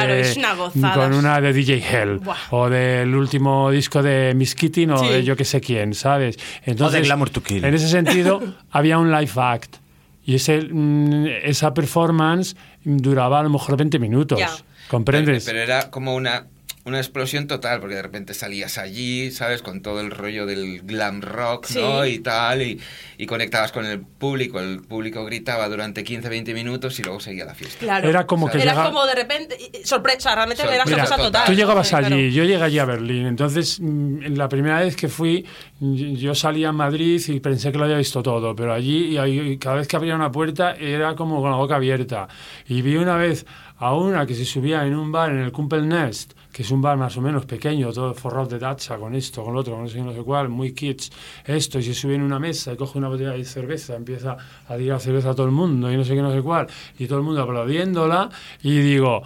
[0.94, 2.20] con una de DJ Hell
[2.50, 6.38] o del último disco de Miss Kitty o de yo que sé quién, ¿sabes?
[6.66, 7.08] Entonces,
[7.48, 9.81] En ese sentido había un live act
[10.24, 14.40] y ese, mm, esa performance duraba a lo mejor 20 minutos.
[14.88, 15.44] ¿Comprendes?
[15.44, 16.46] pero, era como una
[16.84, 19.62] una explosión total, porque de repente salías allí, ¿sabes?
[19.62, 22.04] Con todo el rollo del glam rock, ¿no?
[22.04, 22.80] Y tal, y,
[23.18, 27.44] y, conectabas con el público, el público gritaba durante 15, 20e minutos y luego seguía
[27.44, 27.78] la fiesta.
[27.78, 28.08] Claro.
[28.08, 31.46] Era como que Era como de repente, sorpresa, realmente era sorpresa total.
[31.46, 35.46] Tú llegabas allí, yo llegué allí a Berlín, entonces mm, la primera vez que fui,
[35.78, 39.76] yo salía a Madrid y pensé que lo había visto todo, pero allí y cada
[39.76, 42.26] vez que abría una puerta era como con la boca abierta.
[42.66, 43.46] Y vi una vez
[43.76, 46.82] a una que se subía en un bar en el Kumpel Nest, que es un
[46.82, 49.84] bar más o menos pequeño, todo forrado de dacha, con esto, con lo otro, con
[49.84, 51.10] no sé, no sé cuál, muy kids,
[51.46, 54.36] esto, y se sube en una mesa y coge una botella de cerveza, empieza
[54.68, 56.66] a tirar cerveza a todo el mundo y no sé qué, no sé cuál,
[56.98, 58.28] y todo el mundo aplaudiéndola,
[58.62, 59.22] y digo,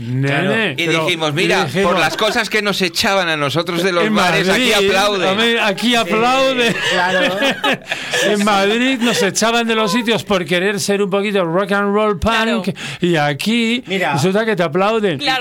[0.00, 4.72] y dijimos, mira, por las cosas que nos echaban a nosotros de los bares, aquí
[4.72, 5.60] aplaude.
[5.60, 6.74] Aquí aplaude.
[8.26, 12.18] en Madrid nos echaban de los sitios por querer ser un poquito rock and roll
[12.18, 12.74] punk.
[13.00, 15.20] Y aquí resulta que te aplauden.
[15.20, 15.38] ya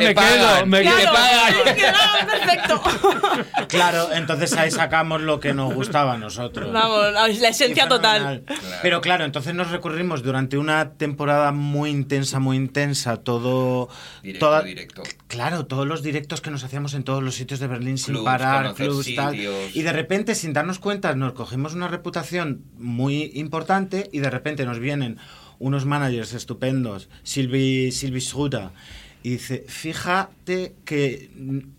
[0.00, 1.12] me quedo, me quedo.
[2.30, 2.82] Perfecto.
[3.68, 6.72] Claro, entonces ahí sacamos lo que nos gustaba a nosotros.
[6.72, 8.42] Vamos, la esencia total.
[8.82, 13.88] Pero claro, entonces nos recurrimos durante una temporada muy intensa, muy intensa, todo
[14.22, 15.02] Directo, directo.
[15.26, 18.74] Claro, todos los directos que nos hacíamos en todos los sitios de Berlín sin parar,
[18.74, 19.36] clubs, tal.
[19.36, 24.64] Y de repente, sin darnos cuenta, nos cogimos una reputación muy importante y de repente
[24.64, 25.18] nos vienen
[25.58, 28.20] unos managers estupendos, Silvi, Silvi
[29.22, 31.30] y dice, fíjate que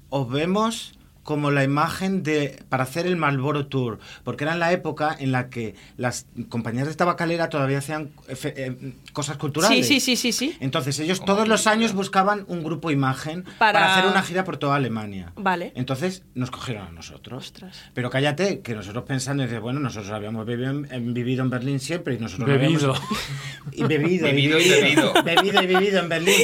[0.10, 0.94] os vemos
[1.24, 5.32] como la imagen de para hacer el Malboro Tour, porque era en la época en
[5.32, 9.88] la que las compañías de tabacalera todavía hacían eh, cosas culturales.
[9.88, 13.94] Sí, sí, sí, sí, Entonces ellos todos los años buscaban un grupo imagen para...
[13.94, 15.34] hacer una gira por toda Alemania.
[15.36, 15.72] Vale.
[15.76, 17.54] Entonces nos cogieron a nosotros.
[17.94, 22.16] Pero cállate, que nosotros pensando, de, bueno, nosotros habíamos vivido en, vivido en Berlín siempre
[22.16, 22.94] y nosotros bebido.
[23.72, 25.14] y bebido, y bebido, y bebido.
[25.24, 26.36] bebido y vivido en Berlín.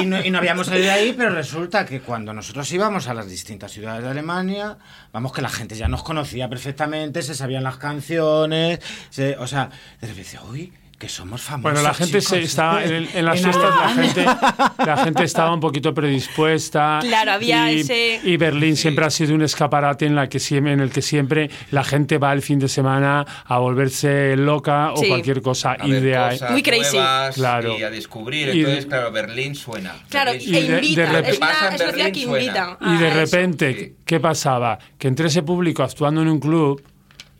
[0.00, 3.14] Y no, y no habíamos salido de ahí, pero resulta que cuando nosotros íbamos a
[3.14, 4.78] las distintas ciudades de Alemania,
[5.12, 8.80] vamos que la gente ya nos conocía perfectamente, se sabían las canciones,
[9.38, 9.70] o sea,
[10.00, 11.62] de repente, uy, que somos famosos.
[11.62, 14.24] Bueno, la gente se estaba en, las fiestas la gente,
[14.84, 16.98] la gente estaba un poquito predispuesta.
[17.02, 20.72] Claro, había y, ese y Berlín siempre ha sido un escaparate en la que siempre,
[20.72, 25.02] en el que siempre la gente va el fin de semana a volverse loca o
[25.02, 26.38] cualquier cosa a ideal.
[26.50, 26.98] Muy crazy.
[27.34, 27.78] Claro.
[27.78, 28.50] Y a descubrir.
[28.50, 29.94] Entonces, claro, Berlín suena.
[30.08, 31.22] Claro, Berlín e invita.
[31.22, 32.78] De, es una, que invita.
[32.80, 34.78] Y de repente, ¿qué pasaba?
[34.98, 36.82] Que entre ese público actuando en un club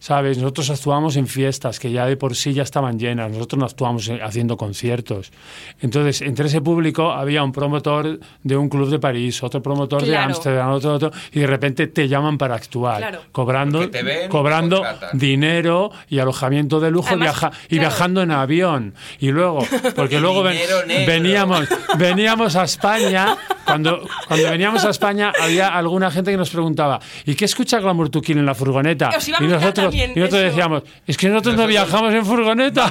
[0.05, 0.37] ¿Sabes?
[0.37, 4.11] Nosotros actuamos en fiestas que ya de por sí ya estaban llenas, nosotros no actuamos
[4.23, 5.33] haciendo conciertos.
[5.81, 10.15] Entonces, entre ese público había un promotor de un club de París, otro promotor de
[10.15, 13.89] Ámsterdam, otro, otro, y de repente te llaman para actuar, cobrando,
[14.29, 18.93] cobrando dinero y alojamiento de lujo viaja, y viajando en avión.
[19.21, 19.67] Y luego,
[19.97, 20.43] porque luego
[21.07, 21.67] veníamos,
[21.97, 27.35] veníamos a España, cuando, cuando veníamos a España había alguna gente que nos preguntaba, ¿y
[27.35, 29.09] qué escucha Glamour to en la furgoneta?
[29.41, 32.91] Y nosotros y nosotros decíamos, es que nosotros, no viajamos en furgoneta.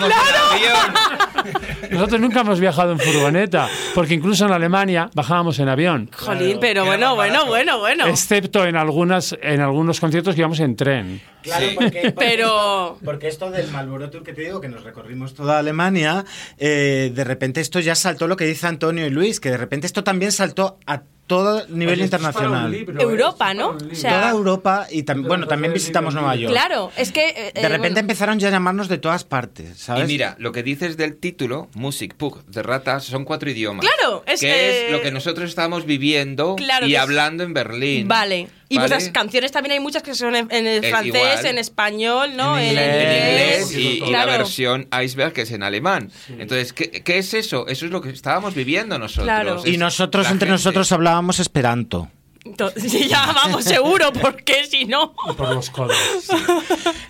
[1.91, 6.09] nosotros nunca hemos viajado en furgoneta, porque incluso en Alemania bajábamos en avión.
[6.15, 8.07] Jolín, pero bueno, bueno, bueno, bueno.
[8.07, 11.21] Excepto en algunas en algunos conciertos que íbamos en tren.
[11.41, 12.97] Claro, porque, pero...
[13.03, 16.25] porque esto del Marlboro Tour que te digo, que nos recorrimos toda Alemania,
[16.57, 19.87] eh, de repente esto ya saltó lo que dice Antonio y Luis, que de repente
[19.87, 22.73] esto también saltó a todo nivel internacional.
[22.73, 23.77] Europa, ¿no?
[23.77, 26.51] Toda Europa y también, bueno, también visitamos Nueva York.
[26.51, 27.29] Claro, es que...
[27.29, 30.03] Eh, de repente empezaron ya a llamarnos de todas partes, ¿sabes?
[30.03, 33.85] Y mira, lo que dices del título, Music Pug de ratas, son cuatro idiomas.
[33.85, 34.87] Claro, es que...
[34.87, 36.55] es lo que nosotros estábamos viviendo
[36.85, 38.07] y hablando en Berlín.
[38.07, 38.49] Vale.
[38.69, 40.47] Y pues las canciones también hay muchas que son en,
[40.83, 42.57] francés, en español, ¿no?
[42.57, 46.11] En inglés, y, la versión Iceberg que es en alemán.
[46.29, 47.67] Entonces, ¿qué, ¿qué, es eso?
[47.67, 49.67] Eso es lo que estábamos viviendo nosotros.
[49.67, 52.09] y nosotros entre nosotros hablábamos esperanto.
[53.09, 55.13] Ya vamos, seguro, porque si no.
[55.13, 55.95] Por los codos.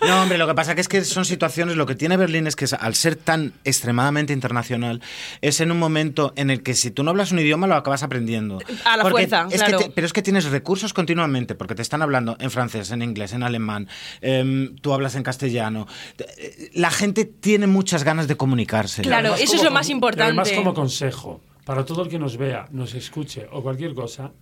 [0.00, 1.76] No, hombre, lo que pasa que es que son situaciones.
[1.76, 5.00] Lo que tiene Berlín es que, al ser tan extremadamente internacional,
[5.40, 8.02] es en un momento en el que si tú no hablas un idioma, lo acabas
[8.02, 8.60] aprendiendo.
[8.84, 9.78] A la fuerza, claro.
[9.94, 13.42] pero es que tienes recursos continuamente, porque te están hablando en francés, en inglés, en
[13.42, 13.88] alemán,
[14.20, 15.86] em, tú hablas en castellano.
[16.74, 19.02] La gente tiene muchas ganas de comunicarse.
[19.02, 20.24] Claro, eso es lo más importante.
[20.24, 24.32] Además, como consejo, para todo el que nos vea, nos escuche o cualquier cosa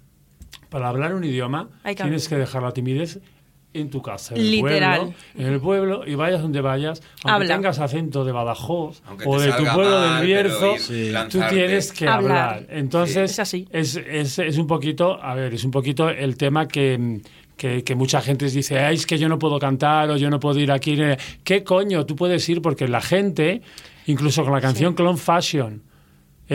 [0.73, 3.21] para hablar un idioma tienes que dejar la timidez
[3.75, 7.79] en tu casa, en el pueblo, en el pueblo y vayas donde vayas, aunque tengas
[7.79, 10.75] acento de Badajoz o de tu pueblo del Bierzo,
[11.31, 12.67] tú tienes que hablar.
[12.69, 17.21] Entonces es, Es, es, un poquito, a ver, es un poquito el tema que
[17.57, 20.59] que, mucha gente dice, Ay, es que yo no puedo cantar o yo no puedo
[20.59, 20.99] ir aquí.
[21.45, 22.05] ¿Qué coño?
[22.07, 23.63] Tú puedes ir porque la gente,
[24.07, 25.81] incluso con la canción Clone Fashion,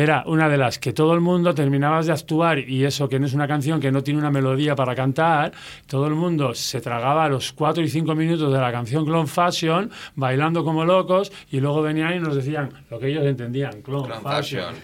[0.04, 3.26] era una de las que todo el mundo terminabas de actuar y eso que no
[3.26, 5.52] es una canción que no tiene una melodía para cantar,
[5.88, 9.90] todo el mundo se tragaba los cuatro y cinco minutos de la canción Clone Fashion
[10.14, 14.76] bailando como locos y luego venían y nos decían lo que ellos entendían, Clone, Fashion.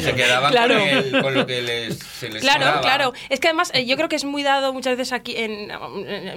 [0.00, 0.52] Se quedaban
[1.20, 3.12] con, lo que les, se les Claro, claro.
[3.30, 5.72] Es que además eh, yo creo que es muy dado muchas veces aquí en,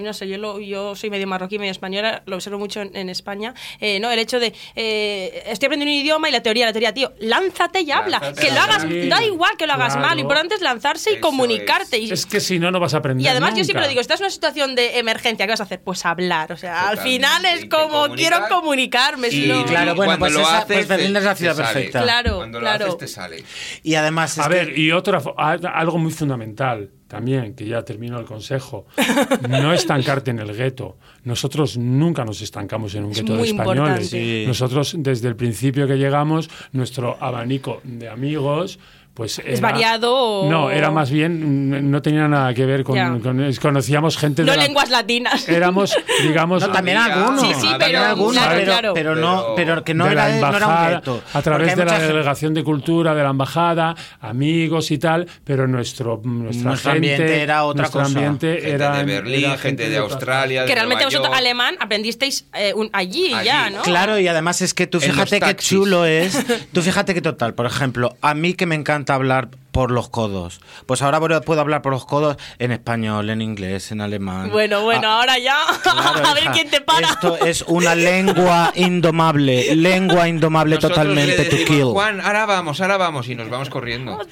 [0.02, 4.00] no sé, yo, yo soy medio marroquí, medio española, lo observo mucho en, España, eh,
[4.00, 4.10] ¿no?
[4.10, 7.82] El hecho de eh, estoy aprendiendo un idioma y la teoría, la teoría, tío, lánzate
[7.82, 11.12] y habla que lo hagas, da igual que lo hagas mal, lo importante es lanzarse
[11.12, 12.02] y comunicarte.
[12.02, 12.10] Es.
[12.10, 12.26] es.
[12.26, 13.24] que si no, no vas a aprender.
[13.24, 15.80] Y además yo siempre digo, estás en una situación de emergencia, ¿qué vas a hacer?
[15.80, 16.52] Pues hablar.
[16.52, 19.28] O sea, al final es como quiero comunicarme.
[19.66, 22.02] Claro, bueno, pues, lo haces, pues Berlín es la ciudad perfecta.
[22.02, 22.86] Claro, cuando claro.
[22.86, 23.44] lo haces te sale.
[23.82, 24.38] Y además.
[24.38, 28.86] a ver, y otra, algo muy fundamental también, que ya termino el consejo,
[29.48, 30.98] no estancarte en el gueto.
[31.26, 34.14] Nosotros nunca nos estancamos en un gueto de españoles.
[34.46, 38.78] Nosotros, desde el principio que llegamos, nuestro abanico de amigos
[39.16, 43.22] pues es variado no era más bien no tenía nada que ver con,
[43.62, 45.48] conocíamos gente no de lenguas latinas.
[45.48, 47.40] Éramos digamos no, también algunos.
[47.40, 48.44] Sí sí pero, algunos,
[48.92, 53.14] pero, no pero que no, era, embajada, no a través de la delegación de cultura
[53.14, 58.18] de la embajada amigos y tal pero nuestro nuestra nuestro ambiente era otra nuestro cosa.
[58.18, 63.32] ambiente gente era de Berlín gente, de Australia que realmente vosotros alemán aprendisteis eh, allí,
[63.32, 66.38] allí, ya no claro y además es que tú fíjate qué chulo es
[66.74, 67.54] tú fíjate que total.
[67.54, 70.60] Por ejemplo a mí que me encanta hablar por los codos.
[70.86, 74.50] Pues ahora puedo hablar por los codos en español, en inglés, en alemán.
[74.50, 75.56] Bueno, bueno, ah, ahora ya.
[76.24, 77.08] a ver quién te para.
[77.08, 81.92] Esto es una lengua indomable, lengua indomable totalmente to kill.
[81.92, 84.12] Juan, ahora vamos, ahora vamos y nos vamos corriendo.
[84.12, 84.28] ahora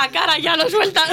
[0.00, 1.08] la cara ya lo sueltan.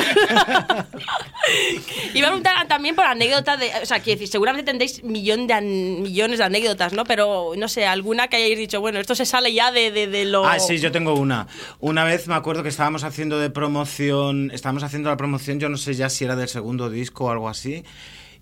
[2.13, 5.47] y me a preguntar también por anécdotas de, o sea, quiero decir, seguramente tendréis millón
[5.47, 7.03] de millones de anécdotas, ¿no?
[7.03, 10.25] Pero no sé, alguna que hayáis dicho, bueno, esto se sale ya de, de, de
[10.25, 11.47] lo Ah, sí, yo tengo una.
[11.83, 15.75] Una vez me acuerdo que estábamos haciendo de promoción, estábamos haciendo la promoción, yo no
[15.75, 17.83] sé ya si era del segundo disco o algo así,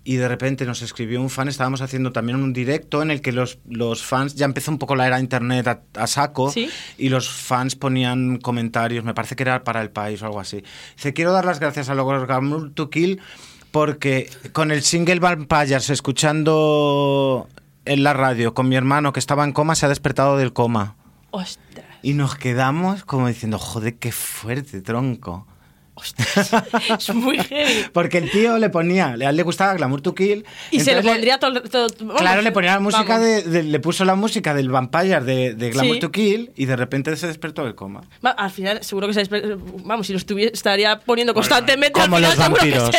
[0.04, 3.32] y de repente nos escribió un fan, estábamos haciendo también un directo en el que
[3.32, 6.54] los, los fans, ya empezó un poco la era internet a, saco,
[6.96, 10.62] y los fans ponían comentarios, me parece que era para el país o algo así.
[10.94, 13.20] Dice, quiero dar las gracias a los Glamour to Kill
[13.72, 17.48] porque con el single Vampires escuchando
[17.86, 20.94] en la radio con mi hermano que estaba en coma se ha despertado del coma.
[21.32, 21.81] Ostras.
[22.02, 25.46] Y nos quedamos como diciendo, joder, qué fuerte, tronco.
[26.98, 27.86] Es muy heavy.
[27.92, 30.44] Porque el tío le ponía, a él le gustaba Glamour to Kill.
[30.70, 31.60] Y se le pondría todo.
[32.16, 35.98] claro, le ponía la música de, Le puso la música del Vampire de, de Glamour
[35.98, 38.02] to Kill y de repente se despertó del coma.
[38.22, 39.58] al final, seguro que se despertó.
[39.84, 42.00] Vamos, si lo estuviera, estaría poniendo constantemente.
[42.00, 42.90] Como los vampiros.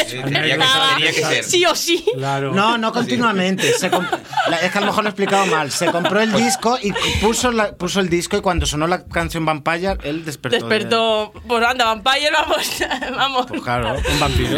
[1.44, 2.06] Sí o sí.
[2.16, 3.70] No, no continuamente.
[3.70, 5.72] es que a lo mejor lo he explicado mal.
[5.72, 9.46] Se compró el pues disco y puso, puso el disco y cuando sonó la canción
[9.46, 10.58] Vampire, él despertó.
[10.58, 11.34] Despertó.
[11.48, 12.83] Pues anda, Vampire, vamos.
[13.16, 13.46] Vamos.
[13.48, 14.58] Pues claro, un vampiro.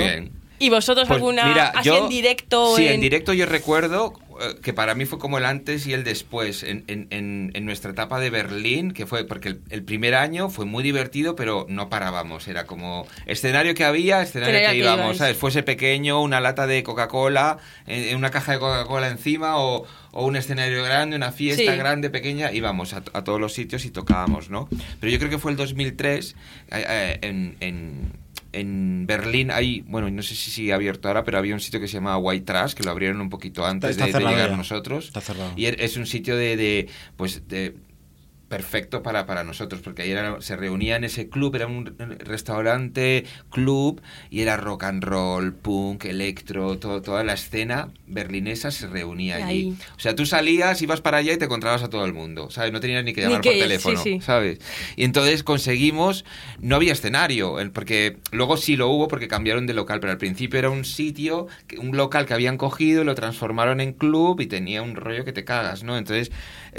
[0.58, 2.76] ¿Y vosotros pues alguna así en directo?
[2.76, 3.02] Sí, en...
[3.02, 4.14] directo yo recuerdo
[4.62, 8.20] que para mí fue como el antes y el después en, en, en, nuestra etapa
[8.20, 12.48] de Berlín, que fue porque el, primer año fue muy divertido, pero no parábamos.
[12.48, 15.38] Era como escenario que había, escenario que, íbamos, ¿sabes?
[15.38, 17.58] Fuese pequeño, una lata de Coca-Cola,
[17.88, 22.52] en, una caja de Coca-Cola encima o, o, un escenario grande, una fiesta grande, pequeña,
[22.52, 24.68] íbamos a, a, todos los sitios y tocábamos, ¿no?
[25.00, 26.36] Pero yo creo que fue el 2003
[26.72, 28.25] eh, eh, en
[28.56, 31.88] en Berlín hay, bueno, no sé si sigue abierto ahora, pero había un sitio que
[31.88, 35.06] se llamaba White Trash, que lo abrieron un poquito antes de, llegar nosotros.
[35.06, 35.54] Está cerrado.
[35.56, 36.88] Y es un sitio de, de
[37.18, 37.76] pues, de
[38.56, 44.02] perfecto para, para nosotros, porque ahí se reunía en ese club, era un restaurante, club,
[44.30, 49.76] y era rock and roll, punk, electro, todo, toda la escena berlinesa se reunía allí.
[49.98, 52.72] O sea, tú salías, ibas para allá y te encontrabas a todo el mundo, ¿sabes?
[52.72, 54.60] No tenías ni que llamar por teléfono, ¿sabes?
[54.96, 56.24] Y entonces conseguimos,
[56.62, 60.60] no había escenario, porque luego sí lo hubo porque cambiaron de local, pero al principio
[60.60, 64.96] era un sitio, un local que habían cogido, lo transformaron en club y tenía un
[64.96, 65.98] rollo que te cagas, ¿no?
[65.98, 66.32] Entonces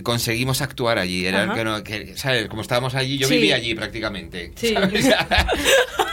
[0.03, 1.27] conseguimos actuar allí.
[1.27, 2.49] Era que, no, que, ¿sabes?
[2.49, 4.53] Como estábamos allí, yo vivía allí prácticamente.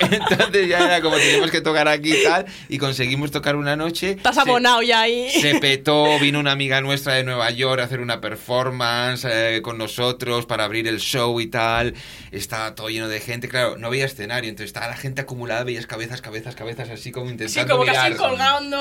[0.12, 4.12] Entonces ya era como teníamos que tocar aquí y tal, y conseguimos tocar una noche.
[4.12, 5.30] Estás abonado ya ahí.
[5.30, 9.78] Se petó, vino una amiga nuestra de Nueva York a hacer una performance eh, con
[9.78, 11.94] nosotros para abrir el show y tal.
[12.32, 15.86] Estaba todo lleno de gente, claro, no había escenario, entonces estaba la gente acumulada, veías
[15.88, 17.62] cabezas, cabezas, cabezas, así como intentando.
[17.62, 18.80] Sí, como casi colgando.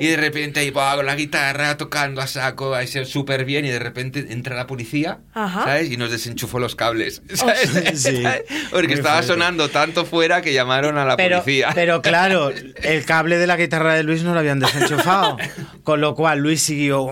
[0.00, 3.68] Y de repente ahí, con la guitarra, tocando a saco, a ser súper bien, y
[3.68, 5.18] de repente entra la policía,
[5.66, 5.90] ¿sabes?
[5.90, 7.22] Y nos desenchufó los cables,
[8.70, 11.70] Porque estaba sonando tanto fuera que llamaron a la policía.
[11.74, 15.36] Pero claro, el cable de la guitarra de Luis no lo habían desenchufado.
[15.84, 17.08] con lo cual Luis siguió...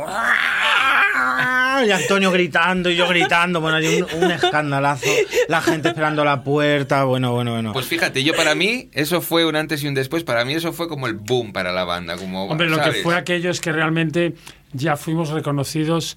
[1.86, 3.60] Y Antonio gritando y yo gritando.
[3.60, 5.10] Bueno, hay un, escandalazo.
[5.48, 7.04] La gente esperando la puerta.
[7.04, 7.72] Bueno, bueno, bueno.
[7.72, 10.24] Pues fíjate, yo para mí, eso fue un antes y un después.
[10.24, 12.16] Para mí, eso fue como el boom para la banda.
[12.16, 14.34] Como, Hombre, lo que fue aquello es que realmente
[14.72, 16.16] ya fuimos reconocidos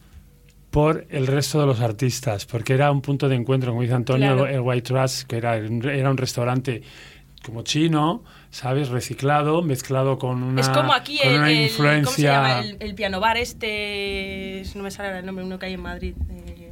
[0.77, 4.45] por el resto de los artistas, porque era un punto de encuentro, como dice Antonio,
[4.45, 6.83] el White Trash, que era, era un restaurante
[7.43, 8.89] como chino, ¿sabes?
[8.89, 12.03] Reciclado, mezclado con una, es como aquí el, una influencia...
[12.03, 12.63] ¿cómo se llama?
[12.79, 14.61] El, piano bar este...
[14.75, 16.13] No me sale el nombre, uno que hay en Madrid.
[16.29, 16.66] Eh,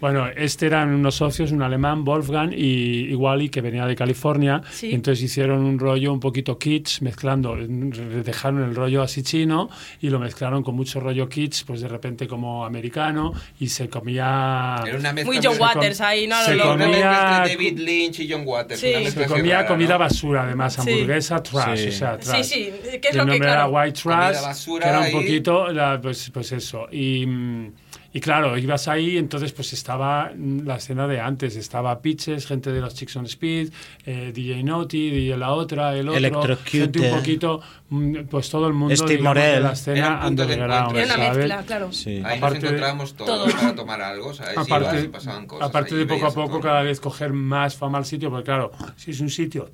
[0.00, 4.62] bueno, este eran unos socios, un alemán, Wolfgang y, Wally, que venía de California.
[4.82, 9.68] Y entonces hicieron un rollo un poquito kitsch, mezclando, dejaron el rollo así chino
[10.00, 14.82] y lo mezclaron con mucho rollo kitsch, pues de repente como americano y se comía...
[14.86, 16.40] Era una Muy John Waters ahí, ¿no?
[16.42, 17.44] Se comía...
[17.46, 18.80] David Lynch y John Waters.
[18.80, 22.44] Se comía comida basura, además, hamburguesa, trash, o sea, trash.
[22.44, 25.66] Sí, sí, que es el lo que, era White Trash, que era un poquito,
[26.02, 26.88] pues, pues eso.
[26.92, 27.26] Y...
[28.18, 32.80] y claro, ibas ahí, entonces pues estaba la escena de antes, estaba Pitches, gente de
[32.80, 33.70] los Chicks on Speed,
[34.06, 38.72] eh, DJ Naughty, DJ la otra, el otro, gente un poquito, mm, pues todo el
[38.72, 41.92] mundo de la escena underground, Era una mezcla, claro.
[41.92, 42.20] Sí.
[42.24, 44.58] Ahí aparte, nos encontramos todos, para tomar algo, ¿sabes?
[44.58, 48.30] Aparte, pasaban cosas aparte de poco a poco cada vez coger más fama al sitio,
[48.30, 49.70] porque claro, si es un sitio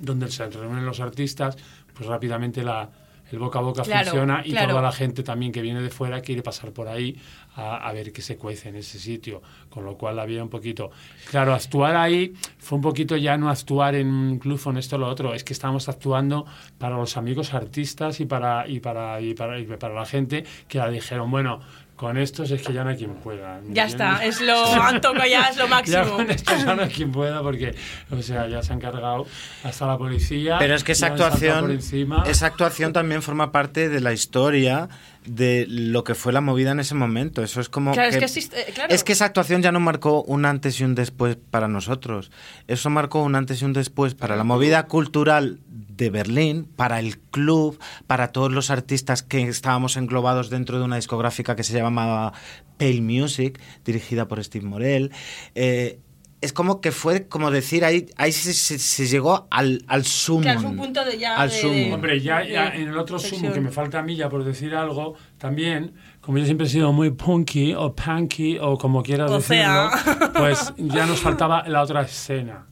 [0.00, 1.56] donde se reúnen los artistas,
[1.94, 2.90] pues rápidamente la
[3.30, 6.42] el boca a boca funciona y toda la gente también que viene de fuera quiere
[6.42, 7.18] pasar por ahí
[7.56, 10.90] a, ver qué se cuece en ese sitio, con lo cual había un poquito...
[11.30, 14.98] Claro, actuar ahí fue un poquito ya no actuar en un club con esto o
[14.98, 16.46] lo otro, es que estábamos actuando
[16.78, 20.78] para los amigos artistas y para, y para, y para, y para la gente que
[20.78, 21.60] la dijeron, bueno,
[21.96, 23.60] con estos es que ya no hay quien pueda.
[23.70, 25.00] Ya está, es lo han
[25.30, 26.04] ya es lo máximo.
[26.04, 27.74] ya con estos ya no hay quien pueda porque,
[28.10, 29.26] o sea, ya se han cargado
[29.62, 30.56] hasta la policía.
[30.58, 31.78] Pero es que esa actuación,
[32.26, 34.88] esa actuación también forma parte de la historia
[35.24, 37.42] de lo que fue la movida en ese momento.
[37.42, 40.44] Eso es como claro, que, es, que es que esa actuación ya no marcó un
[40.44, 42.30] antes y un después para nosotros.
[42.66, 45.60] Eso marcó un antes y un después para la movida cultural
[45.96, 50.96] de Berlín, para el club, para todos los artistas que estábamos englobados dentro de una
[50.96, 52.32] discográfica que se llamaba
[52.78, 55.12] Pale Music, dirigida por Steve Morel.
[55.54, 56.00] Eh,
[56.44, 60.66] es como que fue como decir ahí ahí se, llegó al, al sumo claro, es
[60.66, 61.94] un punto de ya al sumo.
[61.94, 65.14] hombre ya, en el otro sumo que me falta a mí ya por decir algo
[65.38, 69.88] también como yo siempre he sido muy punky o punky o como quieras decirlo
[70.34, 72.66] pues ya nos faltaba la otra escena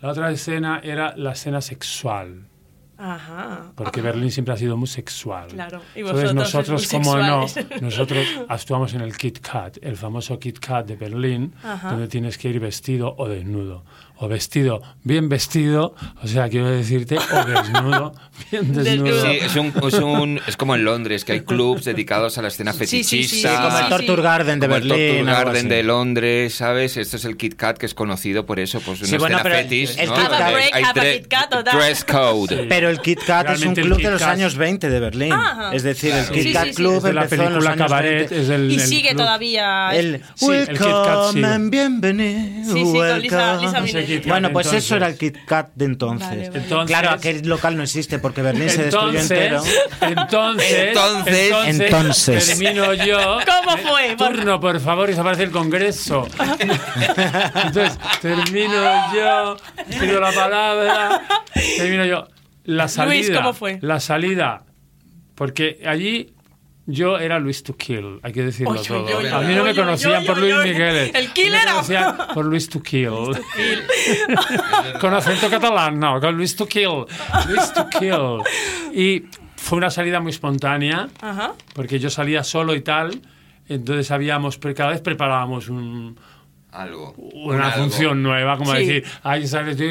[0.00, 2.47] la otra escena era la escena sexual
[2.98, 3.72] Ajá.
[3.76, 5.46] Porque Berlín siempre ha sido muy sexual.
[5.48, 5.80] Claro.
[5.94, 7.46] Y Entonces nosotros, como no,
[7.80, 12.48] nosotros actuamos en el Kit Kat, el famoso Kit Kat de Berlín, donde tienes que
[12.48, 13.84] ir vestido o desnudo
[14.20, 18.14] o vestido bien vestido, o sea, quiero decirte, o desnudo,
[18.50, 19.22] bien desnudo.
[19.22, 22.48] Sí, es, un, es, un, es, como en Londres, que hay clubs dedicados a la
[22.48, 23.08] escena fetichista.
[23.10, 24.92] Sí, sí, como el Torture Garden de Berlín.
[24.92, 26.96] El Torture Garden de Londres, ¿sabes?
[26.96, 29.98] Esto es el Kit Kat que es conocido por eso, pues una escena fetish.
[29.98, 30.14] El, ¿no?
[30.16, 30.42] Kit Kat,
[30.72, 32.66] hay Kit Kat, dress code.
[32.68, 35.34] Pero el Kit Kat es un club de los años 20 de Berlín.
[35.72, 38.30] Es decir, el Kit Kat Club de la película Cabaret.
[38.30, 39.90] Es el, y sigue todavía.
[39.94, 42.72] El, Welcome and bienvenido.
[42.72, 43.58] Sí, sí, con Lisa,
[44.26, 46.50] bueno, pues eso era el Kit Kat de entonces.
[46.86, 49.62] Claro, aquel local no existe porque Berlín se destruyó entero.
[50.00, 53.38] Entonces, entonces, entonces, termino yo.
[53.46, 54.16] ¿Cómo fue?
[54.16, 56.26] Turno, por favor, y se aparece el Congreso.
[57.54, 59.56] entonces, termino yo,
[60.00, 61.22] pido la palabra,
[61.76, 62.26] termino yo.
[62.68, 63.14] La salida.
[63.14, 63.78] Luis, ¿cómo fue?
[63.80, 64.66] La salida.
[65.34, 66.34] Porque allí
[66.84, 69.18] yo era Luis to Kill, hay que decirlo todo.
[69.18, 71.10] a mí no me conocían por Luis Miguel.
[71.14, 71.64] El killer.
[71.64, 73.08] Me conocían por Luis to Kill.
[75.00, 77.06] con acento catalán, no, con Luis to Kill.
[77.48, 78.42] Luis to Kill.
[78.92, 79.24] Y
[79.56, 81.08] fue una salida muy espontánea,
[81.72, 83.18] porque yo salía solo y tal.
[83.66, 86.18] Entonces habíamos, cada vez preparábamos un,
[86.78, 87.14] algo.
[87.34, 89.84] Una función nueva, como decir, ahí sales tú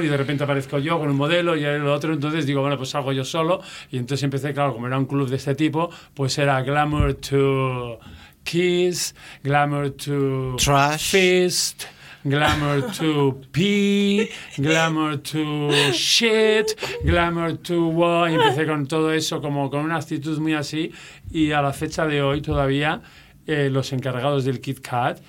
[0.00, 2.90] y de repente aparezco yo con un modelo y el otro, entonces digo, bueno, pues
[2.90, 3.60] salgo yo solo.
[3.90, 7.98] Y entonces empecé, claro, como era un club de este tipo, pues era Glamour to
[8.42, 11.10] Kiss, Glamour to Trash.
[11.10, 11.84] Fist.
[12.24, 16.66] Glamour to pee, glamour to shit,
[17.04, 18.26] glamour to wow.
[18.26, 20.90] Y empecé con todo eso, como con una actitud muy así.
[21.30, 23.00] Y a la fecha de hoy todavía
[23.46, 25.20] eh, los encargados del Kit Kat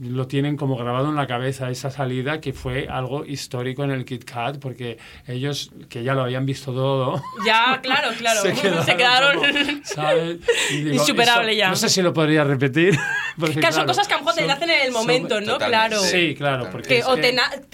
[0.00, 4.06] lo tienen como grabado en la cabeza esa salida que fue algo histórico en el
[4.06, 4.96] Kit Kat porque
[5.26, 8.40] ellos que ya lo habían visto todo ya claro claro.
[8.84, 9.82] Se quedaron,
[10.70, 11.68] insuperable ya.
[11.68, 12.98] no sé si lo podría repetir
[13.38, 16.00] porque, claro, son cosas que a lo mejor te nacen en el momento no claro.
[16.00, 17.32] Sí claro porque que, o te,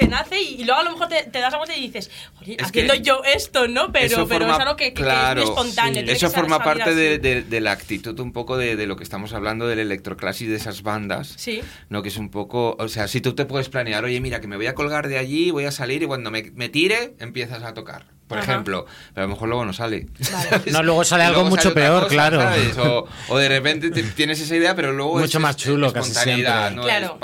[0.09, 3.23] nace y, luego a lo mejor te, das la vuelta y dices oye haciendo yo
[3.25, 7.71] esto no pero pero es algo que, es espontáneo eso forma parte de, de, la
[7.71, 11.61] actitud un poco de, lo que estamos hablando del electroclash de esas bandas sí.
[11.89, 14.57] no que un poco, o sea, si tú te puedes planear, oye, mira, que me
[14.57, 18.07] voy a colgar de allí, voy a salir y cuando me, tire, empiezas a tocar.
[18.27, 20.09] Por ejemplo, pero a lo mejor luego no sale.
[20.73, 22.43] No, luego sale algo mucho peor, claro.
[23.29, 26.71] O, de repente tienes esa idea, pero luego mucho más chulo, casi siempre.
[26.75, 27.19] No claro.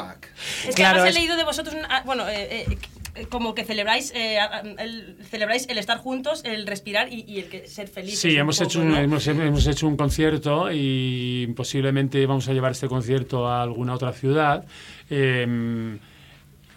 [0.66, 2.78] Es, que además he leído de vosotros, ah, bueno, eh, eh,
[3.28, 4.38] como que celebráis, eh,
[4.78, 8.20] el, celebráis el estar juntos, el respirar y, el que ser felices.
[8.20, 12.88] Sí, hemos, hecho un, hemos, hemos, hecho un concierto y posiblemente vamos a llevar este
[12.88, 14.64] concierto a alguna otra ciudad.
[15.10, 15.98] Em,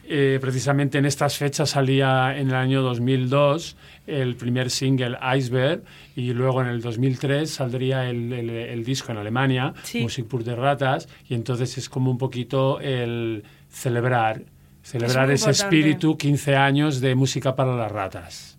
[0.08, 3.76] eh, precisamente en estas fechas salía en el año 2002
[4.06, 5.84] el primer single Iceberg
[6.16, 11.08] y luego en el 2003 saldría el, el, disco en Alemania, Music Pur de Ratas,
[11.28, 14.44] y entonces es como un poquito el celebrar
[14.86, 18.56] celebrar ese espíritu 15 años de música para las ratas.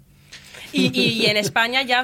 [0.72, 2.02] Y, en España ya,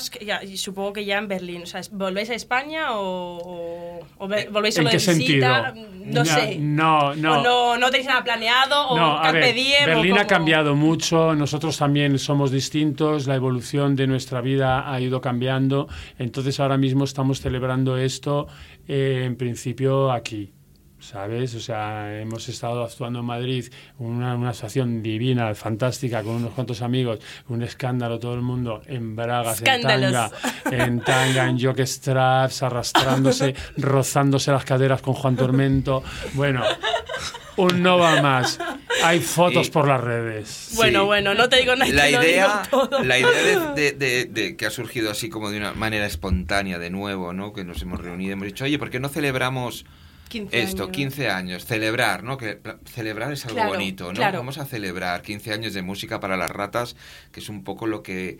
[0.57, 1.65] supongo que ya en Berlín.
[1.65, 5.75] O sea, ¿volvéis a España o, volvéis solo ¿En qué de visita?
[5.75, 5.89] Sentido?
[6.07, 6.59] No, sé.
[6.59, 7.43] No, no.
[7.43, 9.55] O no, tenéis nada planeado o no, a ver,
[9.87, 15.21] Berlín ha cambiado mucho, nosotros también somos distintos, la evolución de nuestra vida ha ido
[15.21, 15.89] cambiando,
[16.19, 18.47] entonces ahora mismo estamos celebrando esto
[18.89, 20.53] eh, en principio aquí.
[21.03, 21.55] ¿Sabes?
[21.55, 23.67] O sea, hemos estado actuando en Madrid,
[23.99, 27.19] una, una estación divina, fantástica, con unos cuantos amigos,
[27.49, 30.31] un escándalo, todo el mundo en bragas, en tanga,
[30.71, 36.03] en tanga, en jockstraps, arrastrándose, rozándose las caderas con Juan Tormento.
[36.35, 36.63] Bueno,
[37.57, 38.59] un no va más.
[39.03, 40.73] Hay fotos por las redes.
[40.77, 41.93] Bueno, bueno, no te digo nada.
[41.93, 42.63] La idea,
[43.03, 47.53] la idea de, que ha surgido así como de una manera espontánea de nuevo, ¿no?
[47.53, 49.85] Que nos hemos reunido y hemos dicho, oye, ¿por qué no celebramos
[50.51, 52.37] esto, 15 años, celebrar, ¿no?
[52.37, 54.21] Que celebrar es algo bonito, ¿no?
[54.21, 56.97] Vamos a celebrar 15 años de música para las ratas,
[57.31, 58.39] que es un poco lo que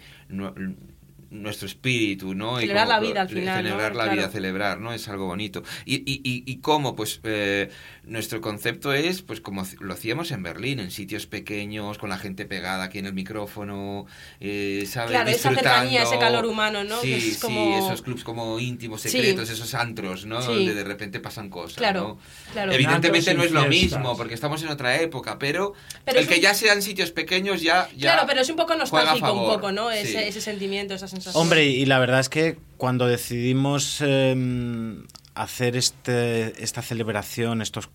[1.33, 2.59] nuestro espíritu, ¿no?
[2.59, 3.65] Celebrar la vida al final.
[3.65, 4.93] Celebrar la vida, celebrar, ¿no?
[4.93, 5.63] Es algo bonito.
[5.85, 6.95] ¿Y, y, y, cómo?
[6.95, 7.71] Pues eh,
[8.05, 12.45] nuestro concepto es, pues como lo hacíamos en Berlín, en sitios pequeños, con la gente
[12.45, 14.07] pegada aquí en el micrófono,
[14.41, 15.11] eh, ¿sabes?
[15.11, 17.01] Claro, esa cercanía, ese calor humano, ¿no?
[17.01, 20.43] Sí, sí, esos clubs como íntimos, secretos, esos antros, ¿no?
[20.43, 22.19] Donde de repente pasan cosas, claro,
[22.53, 22.73] Claro.
[22.73, 25.73] Evidentemente no es lo mismo, porque estamos en otra época, pero,
[26.05, 29.47] el que ya sean sitios pequeños ya, ya Claro, pero es un poco nostálgico un
[29.47, 29.91] poco, ¿no?
[29.91, 31.22] Ese, ese sentimiento, esa sensación.
[31.35, 35.05] Hombre, y la verdad es que cuando decidimos em,
[35.35, 37.89] hacer este, esta celebración, estos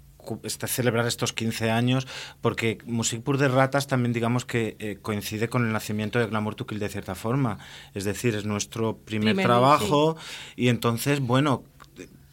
[0.44, 2.08] este, celebrar estos 15 años,
[2.42, 6.56] porque Music Pur de Ratas también digamos que eh, coincide con el nacimiento de Glamour
[6.56, 7.60] to Kill de cierta forma.
[7.94, 10.18] Es decir, es nuestro primer trabajo
[10.56, 11.64] y entonces, bueno,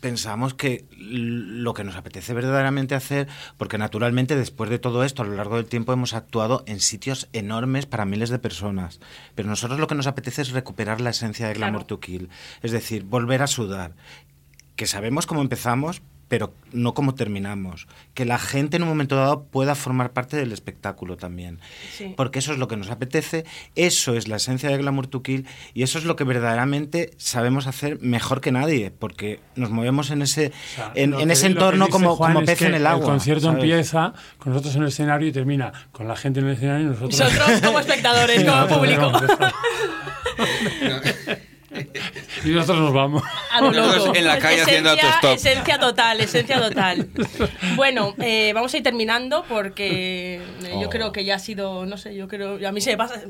[0.05, 3.26] pensamos que lo que nos apetece verdaderamente hacer,
[3.56, 7.31] porque naturalmente después de todo esto a lo largo del tiempo hemos actuado en sitios
[7.32, 9.01] enormes para miles de personas,
[9.35, 12.28] pero nosotros lo que nos apetece es recuperar la esencia de Glamour to Kill,
[12.60, 13.97] es decir, volver a sudar,
[14.76, 16.02] que sabemos cómo empezamos,
[16.35, 17.86] pero no como terminamos.
[18.12, 21.61] Que la gente en un momento dado pueda formar parte del espectáculo también.
[22.16, 23.44] Porque eso es lo que nos apetece,
[23.77, 27.69] eso es la esencia de Glamour to Kill y eso es lo que verdaderamente sabemos
[27.69, 30.51] hacer mejor que nadie, porque nos movemos en ese,
[30.97, 33.05] en, ese entorno como, como pez en el agua.
[33.05, 36.55] El concierto empieza con nosotros en el escenario y termina con la gente en el
[36.55, 39.12] escenario y nosotros, nosotros como espectadores, como público.
[42.44, 43.22] y nosotros nos vamos.
[44.14, 45.36] En la calle haciendo autostop.
[45.36, 47.09] Esencia total, esencia total.
[47.76, 51.96] Bueno, eh, vamos a ir terminando porque eh, yo creo que ya ha sido, no
[51.96, 53.20] sé, yo creo, a mí se me pasa,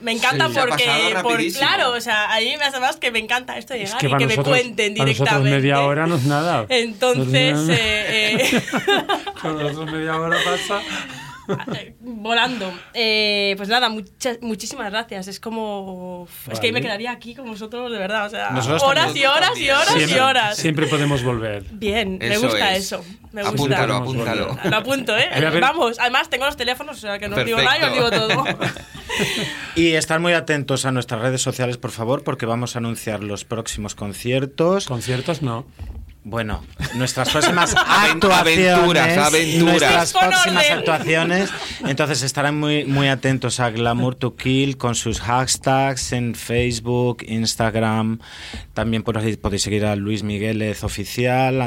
[0.00, 3.56] me encanta porque, por, claro, o sea, a mí me hace más que me encanta
[3.58, 5.24] esto de llegar y que me cuenten directamente.
[5.24, 6.66] Para media hora no es nada.
[6.68, 8.62] Entonces, eh,
[9.44, 10.80] nosotros media hora pasa.
[12.00, 12.72] volando.
[12.94, 15.28] Eh, pues nada, muchas, muchísimas gracias.
[15.28, 16.28] Es como.
[16.50, 18.26] Es que me quedaría aquí con vosotros, de verdad.
[18.26, 18.48] O sea,
[18.82, 20.56] horas y horas y horas siempre, y horas.
[20.56, 21.64] Siempre podemos volver.
[21.70, 23.04] Bien, me gusta eso.
[23.32, 23.56] Me gusta.
[23.56, 24.58] Apúntalo, apúntalo.
[24.64, 25.28] Lo apunto, ¿eh?
[25.60, 28.44] Vamos, además tengo los teléfonos, o sea que no digo nada y os digo todo.
[29.74, 33.44] y estar muy atentos a nuestras redes sociales, por favor, porque vamos a anunciar los
[33.44, 34.86] próximos conciertos.
[34.86, 35.66] Conciertos no.
[36.28, 36.62] Bueno,
[36.94, 39.64] nuestras próximas actuaciones, aventuras, aventuras.
[39.64, 41.50] Nuestras próximas actuaciones.
[41.86, 48.18] Entonces estarán muy, muy atentos a Glamour to Kill con sus hashtags en Facebook, Instagram.
[48.74, 51.62] También podéis seguir a Luis Migueles Oficial,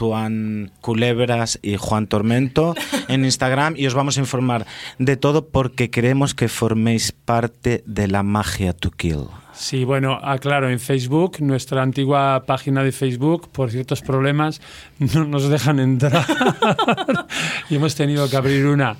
[0.00, 2.74] Antoine Culebras y Juan Tormento
[3.08, 4.66] en Instagram y os vamos a informar
[4.98, 9.26] de todo porque queremos que forméis parte de la magia to kill.
[9.52, 14.62] Sí, bueno, aclaro, en Facebook, nuestra antigua página de Facebook, por ciertos problemas,
[14.98, 16.24] no nos dejan entrar.
[17.68, 18.96] y hemos tenido que abrir una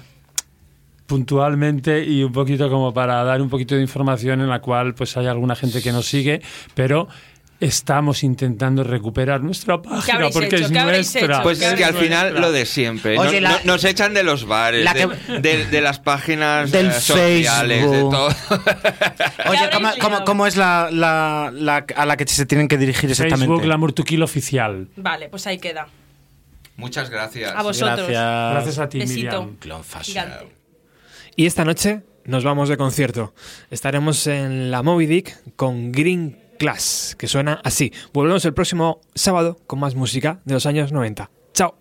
[1.06, 5.16] puntualmente y un poquito como para dar un poquito de información en la cual pues
[5.16, 6.42] hay alguna gente que nos sigue,
[6.74, 7.08] pero
[7.60, 11.42] estamos intentando recuperar nuestra página porque es nuestra.
[11.42, 13.16] Pues es que al final lo de siempre.
[13.64, 14.88] nos, echan de los bares,
[15.40, 18.28] de, las páginas del eh, sociales, de todo.
[19.48, 19.70] Oye,
[20.24, 23.46] ¿cómo, es la, a la que se tienen que dirigir exactamente?
[23.46, 24.88] Facebook La Murtuquil Oficial.
[24.96, 25.86] Vale, pues ahí queda.
[26.76, 27.52] Muchas gracias.
[27.54, 28.08] A vosotros.
[28.08, 29.50] Gracias, a ti, Besito.
[29.62, 30.26] Miriam.
[31.36, 33.34] Y esta noche nos vamos de concierto.
[33.70, 37.90] Estaremos en la Moby Dick con Green Class, que suena así.
[38.12, 41.30] Volvemos el próximo sábado con más música de los años 90.
[41.54, 41.74] Chao.